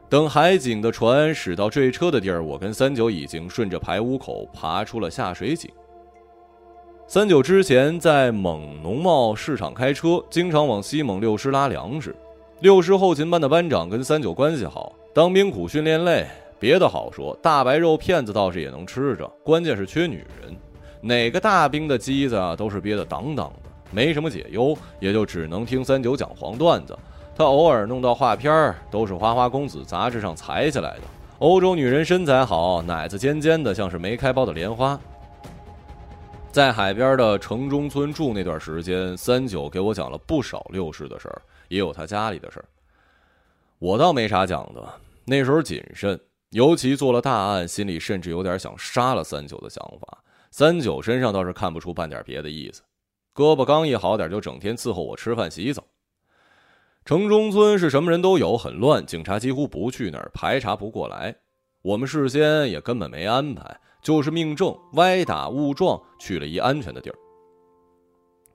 [0.07, 5.69] 等海警的船驶到坠车的地儿，我跟三九已经顺着排污口爬出了下水井。
[7.07, 12.15] 三九之前在蒙农贸市场开车，经常往西蒙六师拉粮食。
[12.59, 16.25] 六师后勤班的班长跟三九关系好，当兵苦训练累，
[16.59, 20.55] 别的好说，大白肉片子倒是也能吃着，关键是缺女人。
[20.99, 26.97] 哪个大兵的机子啊，都是憋得当当的，没什么解忧，也就只能听三九讲黄段子。
[27.35, 31.01] 他偶尔弄到画片都是《花花公子》杂志上裁下来的。
[31.37, 34.99] 欧洲女人身材好，奶子尖尖的，像是没开苞的莲花。
[36.51, 42.65] 在海边的城中村住那段时间，三九给我讲了不少六世的事儿，也有他家里的事儿。
[43.79, 44.93] 我倒没啥讲的，
[45.25, 50.23] 那时候谨慎，尤其做了大案，心里甚至有点想杀了三九的想法。
[50.49, 52.81] 三九身上倒是看不出半点别的意思，
[53.35, 55.83] 胳膊刚一好点，就整天伺候我吃饭洗澡。
[57.05, 61.35] 城中村是什么人都有，很乱，警察几乎不去那儿，排查不过来。
[61.83, 67.15] 我们事先也根本没安排，就是命正，歪打误撞去了一安全的地儿。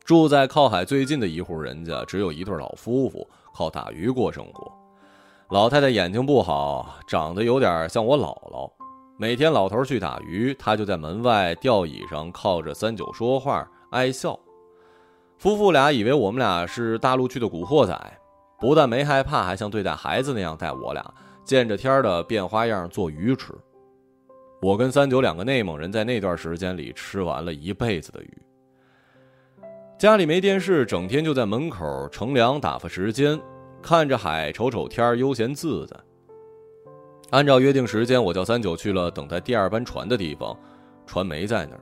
[0.04, 4.70] 住在靠海最近的一户人家，只有一对老夫妇，靠打鱼过生活。
[5.50, 8.70] 老太太眼睛不好，长得有点像我姥姥。
[9.18, 14.38] 每天老头去打鱼，她就在门外吊椅上靠着三九说话，爱笑。
[15.38, 18.18] 夫妇俩以为我们俩是大陆去的古惑仔。
[18.58, 23.52] 不但没害怕，还像对待孩子那样带我俩，见着天的变花样做鱼吃。
[24.60, 28.42] 我跟三九两个内蒙人在那段时间里吃完了一辈子的鱼。
[30.02, 33.40] 家里没电视，整天就在门口乘凉打发时间，
[33.80, 35.96] 看着海，瞅瞅天，悠闲自在。
[37.30, 40.58] 按照约定时间，我叫三九去了等待第二班船的地方，
[41.06, 41.80] 船没在那儿。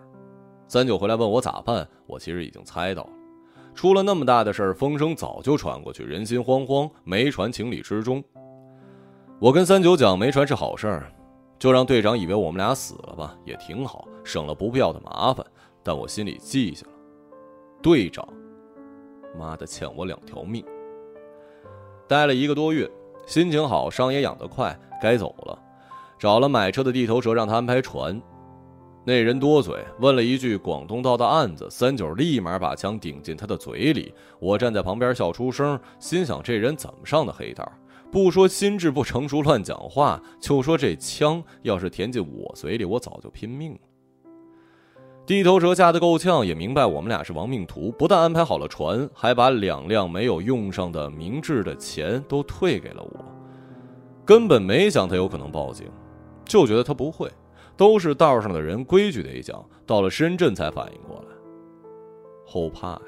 [0.69, 3.11] 三九回来问我咋办，我其实已经猜到了。
[3.75, 8.23] 出了那么大的事儿，风声早就传过去，人心惶惶，没船情理之中。
[9.39, 11.11] 我跟三九讲，没船是好事儿，
[11.59, 15.43] 就让队长以为我们俩死了吧，也挺好，省了不必要的麻烦。
[15.83, 16.93] 但我心里记下了，
[17.83, 18.27] 队长，
[19.39, 20.65] 妈的，欠我两条命。
[22.07, 22.91] 待了一个多月，
[23.27, 25.59] 心情好，伤也养得快，该走了，
[26.19, 28.21] 找了买车的地头蛇，让他安排船。
[29.03, 34.13] 那人多嘴，问了一句广东道的案子，三九立马把枪顶进他的嘴里。
[34.39, 37.67] 我站在旁边笑出声，心想这人怎么上的黑道？
[38.13, 43.81] 不说心智不成熟乱讲话，就说这枪要是填进我嘴里，我早就拼命了。
[45.31, 53.25] 地头蛇吓得够呛，也明白我们俩是亡命徒，不但安排好了船，还把两辆没有用上的明智的钱都退给了我。
[54.25, 55.87] 根本没想他有可能报警，
[56.45, 57.31] 就觉得他不会。
[57.77, 59.65] 都是道上的人，规矩得讲。
[59.87, 61.37] 到了深圳才反应过来，
[62.45, 63.03] 后怕呀！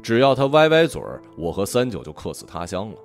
[0.00, 2.96] 只要他歪歪嘴儿，我和三九就客死他乡了。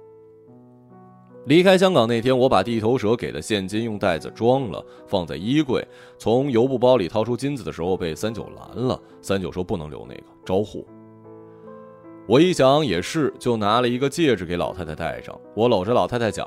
[1.45, 5.85] 离开香港那天，我把地头蛇给的现金用袋子装了，放在衣柜。
[6.17, 9.01] 从油布包里掏出金子的时候，被三九拦了。
[9.21, 10.85] 三九说不能留那个，招呼。
[12.27, 15.35] 我一想也是，就拿了一个戒指给老太太戴上。
[15.55, 16.45] 我搂着老太太讲：“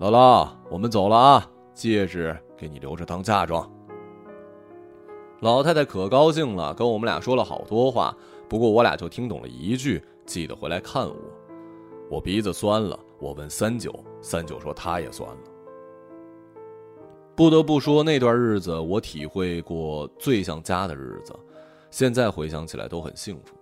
[0.00, 3.68] 姥姥，我们走了啊，戒指。”给你留着当嫁妆。
[5.40, 8.16] 老太太可高兴了，跟我们俩说了好多话，
[8.48, 11.16] 不过我俩就听懂了一句：“记得回来看我。”
[12.08, 15.38] 我鼻子酸了，我问三九，三九说他也算了。
[17.36, 21.34] 不得不说，那段日子我体会过最像家的日子，
[21.90, 23.54] 现在回想起来都很幸福。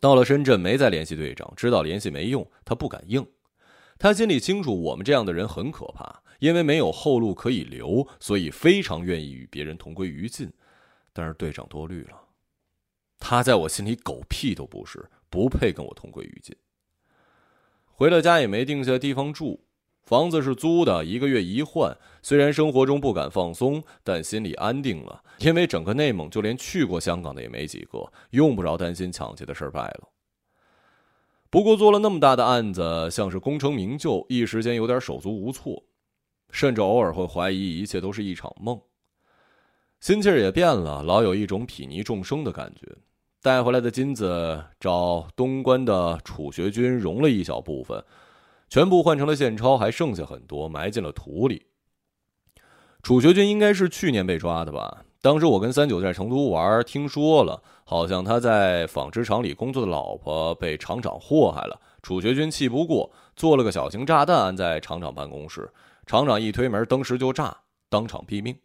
[0.00, 3.24] 到了深圳，没再联系队长，知道联系没用，他不敢硬。
[3.98, 10.52] 他心里清楚，我们这样的人很可怕，因为没有后路可以留，所以非常愿意与别人同归于尽。
[11.12, 12.20] 但是队长多虑了，
[13.18, 16.56] 他在我心里狗屁都不是，不配跟我同归于尽。
[17.84, 19.64] 回了家也没定下地方住。
[20.02, 21.96] 房子是租的，一个月一换。
[22.22, 30.08] 虽然生活中不敢放松，但心里安定了，因为整个内蒙就连去过香港的也没几个，用不着担心抢劫的事败了。
[31.48, 35.84] 不过做了那么大的案子，像是功成名就，一时间有点手足无措，
[36.50, 38.80] 甚至偶尔会怀疑一切都是一场梦。
[40.00, 42.86] 心气儿也变了，老有一种睥睨众生的感觉。
[43.42, 48.02] 带回来的金子，找东关的楚学军融了一小部分。
[48.68, 51.66] 全部换成了现钞，还剩下很多，埋进了土里。
[53.02, 55.04] 楚学军应该是去年被抓的吧？
[55.22, 61.80] 当时我跟三九在成都玩，听说了，好像他在纺织厂里工作的老婆被厂长祸害了。
[62.02, 65.70] 楚学军气不过，做了个小型炸弹安在厂长办公室，
[66.10, 67.56] 厂长一推门，登时就炸，
[67.88, 68.58] 当场毙命。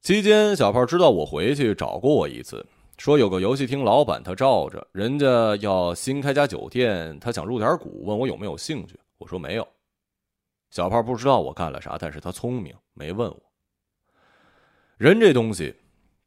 [0.00, 2.64] 期间，小炮知道我回去找过我一次。
[2.96, 8.96] 说有个游戏厅老板，他罩着人家要新开家酒店，他想入点股，问我有没有兴趣。
[9.18, 9.66] 我说没有。
[10.70, 13.42] 小炮不知道我干了啥，但是他聪明，没问我。
[14.98, 15.74] 人这东西，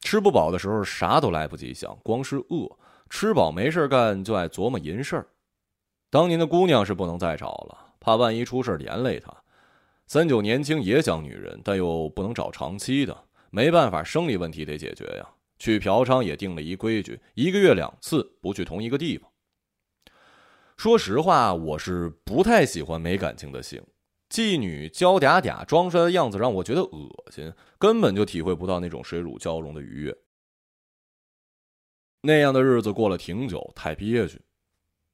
[0.02, 2.70] 吃不饱的时候啥都来不及想，光是饿；
[3.10, 5.28] 吃饱没事干就爱琢磨淫事儿。
[6.10, 9.34] 当年的姑娘是不能再找了，怕万一出事连累他。
[10.10, 13.26] 三九年轻也想女人，但又不能找长期的。
[13.52, 15.30] 没办法，生理问题得解决呀。
[15.60, 19.32] 去嫖娼也定了一规矩，一个月两次，不去同一个地方。
[20.78, 23.84] 说实话，我是不太喜欢没感情的性，
[24.32, 30.18] 妓女娇嗲嗲装出来的样子让我觉得恶心，根本就体会不到那种水乳交融的愉悦。
[32.22, 34.42] 那样的日子过了挺久，太憋屈，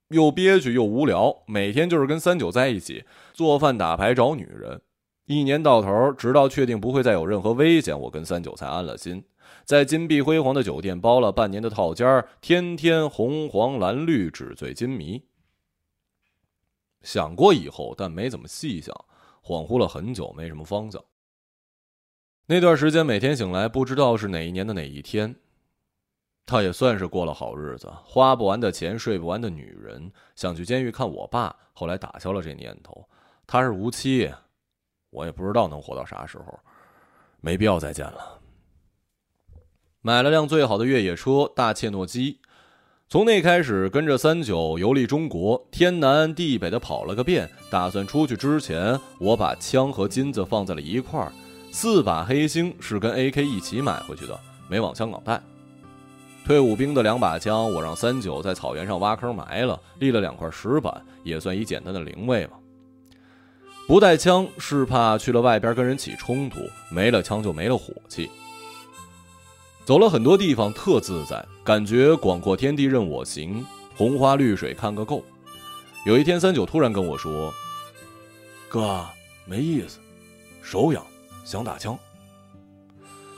[0.09, 4.81] 又憋屈又无聊，每天就是跟三九在一起做饭、打牌、找女人。
[5.25, 9.23] 一年到头，直到确定不会再有任何危险，我跟三九才安了心。
[9.63, 15.23] 在金碧辉煌的酒店包了半年的套间天天红黄蓝绿，纸醉金迷。
[17.01, 18.93] 想过以后，但没怎么细想，
[19.43, 21.03] 恍惚了很久，没什么方向。
[22.47, 25.35] 那段时间，每天醒来不知道是哪一年的哪一天。
[26.45, 33.07] 他也算是过了好日子，花不完的钱，睡不完的女人，想去监狱看我爸，后来打消了这念头。
[33.47, 34.31] 他是无期，
[35.09, 36.59] 我也不知道能活到啥时候，
[37.41, 38.39] 没必要再见了。
[40.01, 42.39] 买了辆最好的越野车大切诺基，
[43.09, 47.49] 从那开始跟着三九游历中国，天南地北的跑了个遍。
[47.71, 51.33] 打算出去之前，我把枪和金子放在了一块儿，
[51.71, 54.39] 四把黑星是跟 AK 一起买回去的，
[54.69, 55.41] 没往香港带。
[56.45, 62.57] 退伍兵的两把枪，我让三九在草原上挖坑埋了，立了两块石板，也算一简单的灵位吧。
[63.87, 66.59] 不带枪是怕去了外边跟人起冲突，
[66.91, 68.29] 没了枪就没了火气。
[69.85, 73.65] 走了很多地方，特自在，感觉广阔天地任我行，
[73.95, 75.23] 红花绿水看个够。
[76.05, 77.51] 有一天，三九突然跟我说
[78.69, 79.03] ：“哥，
[79.45, 79.99] 没意思，
[80.61, 81.03] 手痒，
[81.43, 81.97] 想打枪。”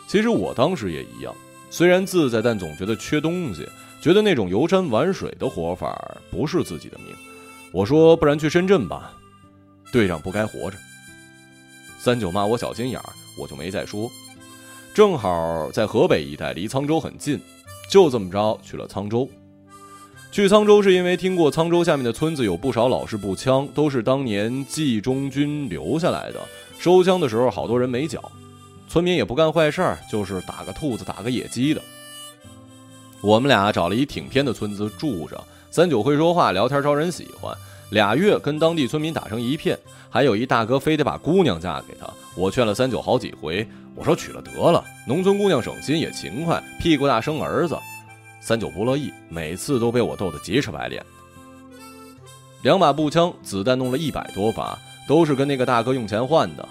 [0.08, 1.34] 其实我当时也一样，
[1.70, 3.68] 虽然自在，但总觉得缺东西，
[4.02, 7.16] 觉得那种游山玩水的活法不是自己的命。
[7.72, 9.14] 我说：“不然去深圳吧，
[9.92, 10.78] 队长不该活着。”
[12.00, 13.10] 三九骂我小心眼儿，
[13.40, 14.10] 我就没再说。
[14.94, 17.40] 正好在河北一带，离沧州很近，
[17.92, 19.30] 就这么着去了沧州。
[20.32, 26.40] 去沧州是因为听过沧州下面的村子有不少老式步枪，都是当年冀中军留下来的。
[26.80, 28.32] 收枪的时候，好多人没缴，
[28.88, 31.82] 村民也不干坏事儿，就是打个兔子、打个野鸡的。
[33.22, 37.56] 我们俩找了一挺偏的村子住着，三九会说话，聊天招人喜欢，
[37.90, 39.78] 俩月跟当地村民打成一片。
[40.10, 43.68] 还有一大哥非得把姑娘嫁给他，我劝了三九好几回。
[43.94, 47.78] 我说娶了得了，农村姑娘省心也勤快，屁股大生儿子。
[48.40, 51.04] 三九不乐意，每次都被我逗得急赤白脸。
[52.62, 54.78] 两把步枪，子弹弄了一百多发，
[55.08, 56.68] 都是跟那个大哥用钱换的。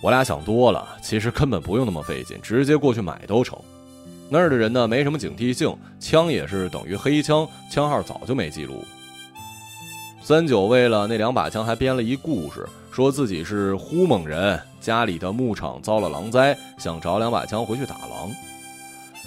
[0.00, 3.58] 我俩想多了，其实根本不用那么费劲，直接过去买都成。
[4.28, 8.84] 那儿的人呢，没什么警惕性，枪也是等于黑枪，枪号早就没记录。
[10.22, 14.60] 三九为了那两把枪，还编了一故事，说自己是呼蒙人。
[14.80, 18.30] 家里的牧场遭了狼灾，想找两把枪回去打狼。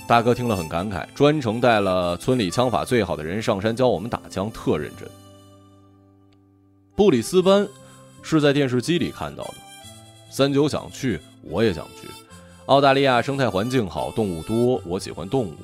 [0.08, 5.10] 大哥听了很感慨，专程带了村里枪法最好的人上山教我们打枪，特认真。
[6.96, 7.68] 布里斯班
[8.22, 9.54] 是在电视机里看到的，
[10.32, 12.08] 三九想去，我也想去。
[12.68, 15.56] 澳大利亚生态环境好，动物多，我喜欢动物。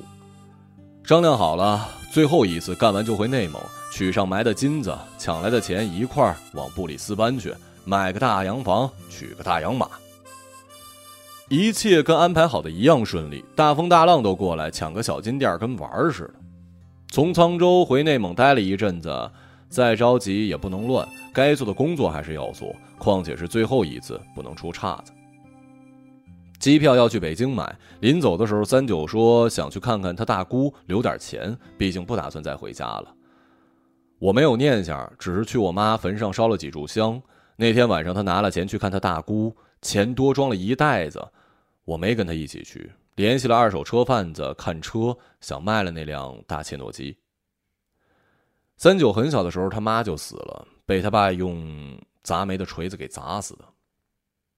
[1.04, 3.58] 商量好了，最后一次干完就回内蒙，
[3.90, 7.54] 取上埋的金子，抢来的钱一块儿往布里斯班去。
[7.86, 9.88] 买个大洋房，娶个大洋马，
[11.48, 13.42] 一切跟安排好的一样顺利。
[13.56, 16.34] 大风大浪都过来，抢个小金店跟玩儿似的。
[17.10, 19.30] 从沧州回内蒙待了一阵子，
[19.68, 22.74] 再着急也不能乱，该做的工作还是要做。
[22.98, 25.12] 况且是最后一次，不能出岔子。
[26.58, 33.14] 机票要去北京买，临走的时候，三九说想去看看他大姑，留点钱，毕竟不打算再回家了。
[34.18, 37.22] 我没有念想，只是去我妈坟上烧了几炷香。
[37.54, 41.24] 那天晚上，他拿了钱去看他大姑，钱多装了一袋子。
[41.84, 47.16] 我没跟他一起去，联系了二手车贩子看车，想卖了那辆大切诺基。
[48.78, 53.64] 三九很小的时候，他妈就死了，被他爸用砸煤的锤子给砸死的。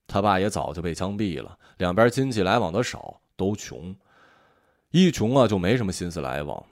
[0.05, 3.95] 他爸也早就被枪毙了，两边亲戚来往的少，都穷，
[4.91, 6.63] 一穷啊就没什么心思来往。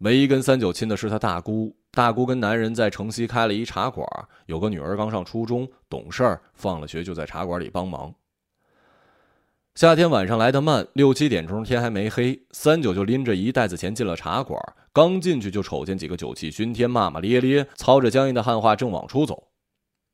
[0.00, 4.06] 唯一跟三九亲的是他大姑，大姑跟男人在城西开了一茶馆，
[4.44, 8.14] 有个女儿刚上初中，懂事儿，放了学就在茶馆里帮忙。
[9.80, 14.60] 夏天晚上来的慢，六七点钟天还没黑，三九就拎着一袋子钱进了茶馆，
[14.92, 19.42] 刚进去就瞅见几个酒气熏天、骂骂咧咧、操着僵硬的汉话正往出走。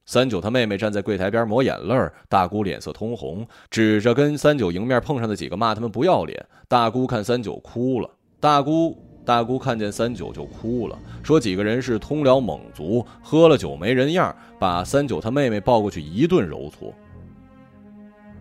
[0.04, 1.96] 三九他妹妹站在柜台边抹眼泪
[2.28, 6.46] 大姑脸色通红，指着跟三九迎面碰上的几个骂他们不要脸。
[6.68, 8.08] 大姑看三九哭了，
[8.38, 8.96] 大姑。
[9.24, 16.94] 大姑看见三九就哭了，说几个人是通辽蒙族，喝了酒没人样，把三九他妹妹抱过去一顿揉搓。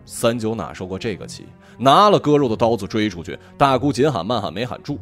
[0.06, 1.44] 三九哪受过这个气，
[1.76, 3.38] 拿了割肉的刀子追出去。
[3.58, 4.98] 大姑紧喊慢喊没喊住。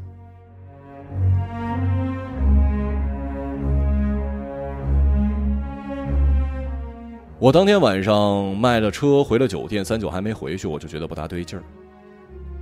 [7.39, 11.63] 我当天晚上卖了车回了酒店，三九还没回去，我就觉得不大对劲儿。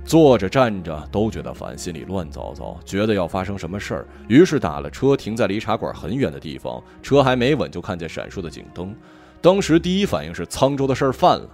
[0.03, 6.83] 坐着站着都觉得烦，心里乱糟糟，觉得要发生什么事儿，于是打了车，停在离茶馆很远的地方。
[7.01, 8.93] 车还没稳，就看见闪烁的警灯。
[9.39, 11.47] 当时第一反应是沧州的事儿犯了。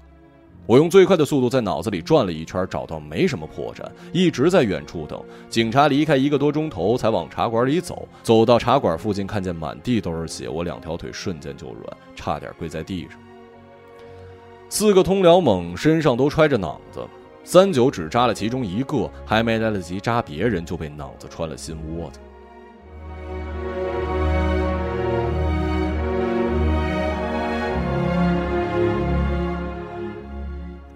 [0.65, 3.83] 我用最快的速度在脑子里转了一圈，找到没什么破绽，
[4.13, 8.07] 一直在远处等警察离开一个多钟头，才往茶馆里走。
[8.21, 11.85] 走到茶馆附近，看见满地都是血，我两条腿瞬间就软，
[12.15, 13.19] 差点跪在地上。
[14.69, 17.03] 四个通辽猛身上都揣着囊子，
[17.43, 22.19] 三九只扎了其中一个，还没来得及扎别人，就被囊子穿了心窝子。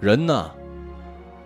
[0.04, 0.52] 人呢，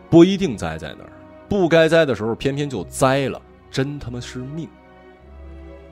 [0.10, 1.14] 不一定栽在那儿，
[1.48, 3.40] 不该栽的时候偏偏就栽了，
[3.70, 4.68] 真他妈是命。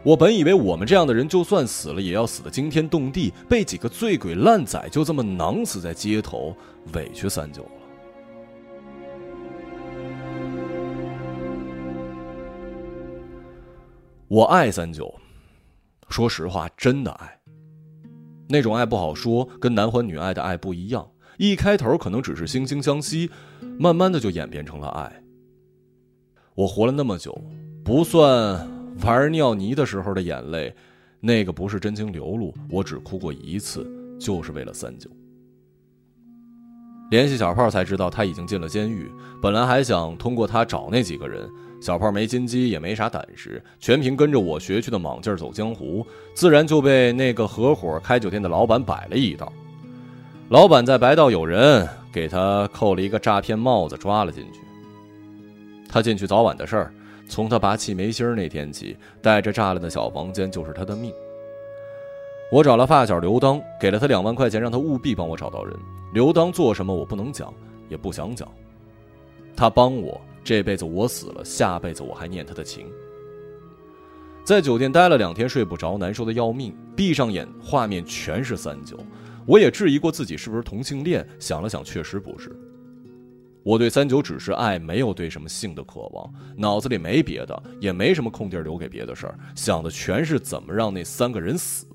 [0.02, 6.58] 我本以为我们这样的人，就算死了也要死的惊天动地，被几个醉鬼烂仔就这么囊死在街头，
[6.94, 7.70] 委屈三九了。
[14.28, 15.14] 我爱三九，
[16.10, 17.40] 说实话，真的爱。
[18.50, 21.08] 那种爱不好说，跟男欢女爱的爱不一样。
[21.38, 23.30] 一开头可能只是惺惺相惜，
[23.78, 25.22] 慢慢的就演变成了爱。
[26.56, 27.38] 我活了那么久，
[27.84, 28.68] 不算
[29.04, 30.74] 玩尿泥的时候的眼泪，
[31.20, 33.86] 那个不是真情流露，我只哭过一次，
[34.20, 35.10] 就是为了三九。
[37.12, 39.12] 联系小炮才知道他已经进了监狱，
[39.42, 41.48] 本来还想通过他找那几个人，
[41.82, 49.52] 小炮没心机也没啥胆识，全凭跟着我学去的莽劲儿走江湖，自然就被那个合伙开酒店的老板摆了一道。
[50.50, 54.60] 老板在白道有人，给他扣了一个诈骗帽子，抓了进去。
[55.90, 56.94] 他进去早晚的事儿，
[57.28, 61.12] 从他拔气眉心那天起，带着栅栏的小房间就是他的命。
[62.52, 65.76] 我找了发小刘当，给了他两万块钱，让他务必帮我找到人。
[66.14, 67.52] 刘当做什么我不能讲，
[67.90, 68.48] 也不想讲。
[69.56, 72.86] 他帮我，这辈子我死了，下辈子我还念他的情。
[74.44, 78.96] 在酒店待了两天，睡不着，难受的要命，闭上眼，画面全是三九。
[79.48, 82.56] 我也质疑过自己是不是同性恋，想了想，确实不是。
[83.64, 91.88] 我对三九只是爱，没有对什么性的渴望，脑子里没别的，也没什么空地留给别的事儿，想的全是怎么让那三个人死。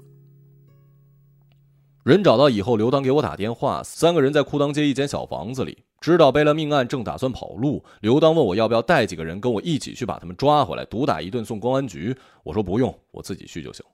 [2.03, 7.85] 人找到以后，刘当给我打电话，三个人在裤裆街一间小房子里，知道背了命案，正打算跑路。
[8.01, 12.17] 刘当问我要不要带几个人跟我一起去把他们抓回来，毒打一顿送公安局。
[12.43, 13.85] 我说不用，我自己去就行。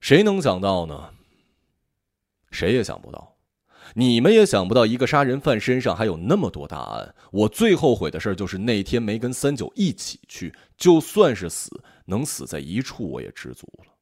[0.00, 1.10] 谁能想到呢？
[2.50, 3.36] 谁也想不到，
[3.94, 7.14] 你们也想不到，一个杀人犯身上还有那么多大案。
[7.30, 11.70] 我最后悔的事就是那天没跟三九一起去，就算是死，
[12.06, 13.92] 能死在一处，我也知足了。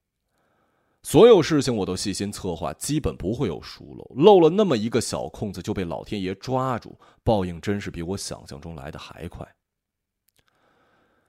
[1.03, 4.11] 所有事情我都细心策划，基本不会有疏漏。
[4.17, 9.47] 漏了那么一个小空子，就被老天爷抓住，报应真是比我想象中来的还快。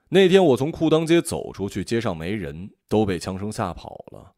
[0.08, 4.32] 那天我从裤裆街走出去，街上没人，都被枪声吓跑了。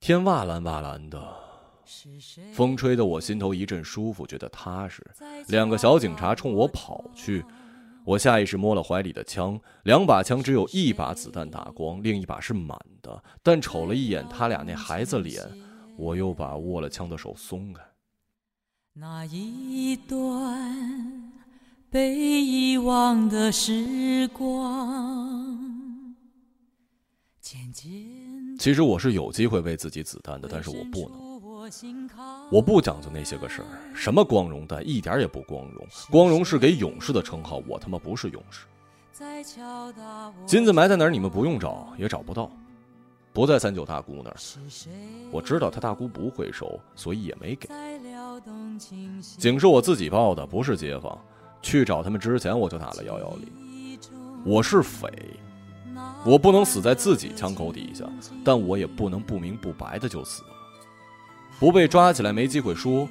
[0.00, 1.20] 天哇蓝哇蓝的，
[2.52, 5.04] 风吹得我心头一阵舒服，觉得踏实。
[5.48, 7.44] 两个小警察冲我跑去，
[8.04, 13.22] 我下意识摸了怀里的枪，两把枪只有一把子弹打光，另一把是满的。
[13.42, 15.44] 但瞅了一眼他俩那孩子脸，
[15.96, 17.82] 我又把握了枪的手松开。
[18.94, 21.32] 那一段
[21.90, 26.16] 被遗忘的时光，
[27.40, 28.27] 渐渐。
[28.58, 31.40] 其实我是有机会为自己子弹的，但是我不能，
[32.50, 35.86] 我不讲究那些个事儿，什么光荣的，一点也不光荣。
[36.10, 38.66] 光荣是给勇士的称号，我他妈不是勇士。
[40.44, 42.50] 金子埋在哪儿，你们不用找，也找不到，
[43.32, 44.36] 不在三九大姑那儿。
[45.30, 47.68] 我知道他大姑不会收，所以也没给。
[49.38, 51.16] 警是我自己报的，不是街坊。
[51.62, 53.98] 去找他们之前，我就打了幺幺零。
[54.44, 55.08] 我是匪。
[56.24, 58.04] 我不能死在自己枪口底下，
[58.44, 60.48] 但我也不能不明不白的就死了。
[61.58, 63.08] 不被抓起来，没机会说。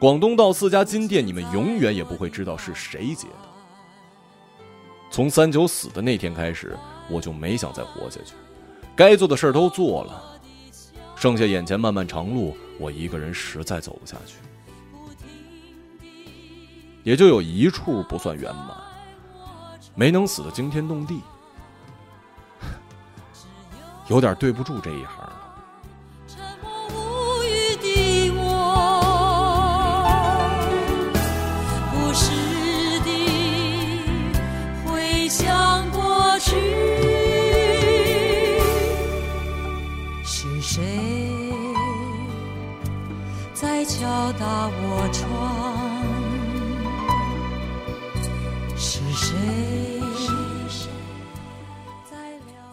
[0.00, 3.48] 广东道四家金店，你们永远也不会知道是谁劫的。
[5.10, 6.78] 从三九死的那天开始，
[7.10, 8.34] 我就没想再活下去。
[8.94, 10.40] 该做的事儿都做了，
[11.16, 14.36] 剩下眼前漫漫长路，我一个人实在走不下去。
[17.02, 18.76] 也就有一处不算圆满，
[19.96, 21.20] 没能死的惊天动地。
[24.08, 25.10] 有点对不住这样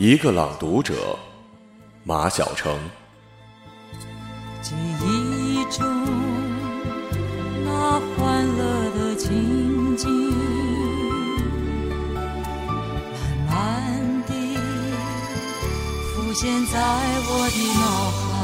[0.07, 1.17] 一个朗读者，
[2.03, 2.77] 马晓成。
[4.61, 5.83] 记忆中
[7.65, 10.07] 那欢乐的情景，
[13.47, 13.55] 慢
[13.89, 14.31] 慢地
[16.13, 16.77] 浮现在
[17.27, 17.83] 我的脑
[18.29, 18.34] 海。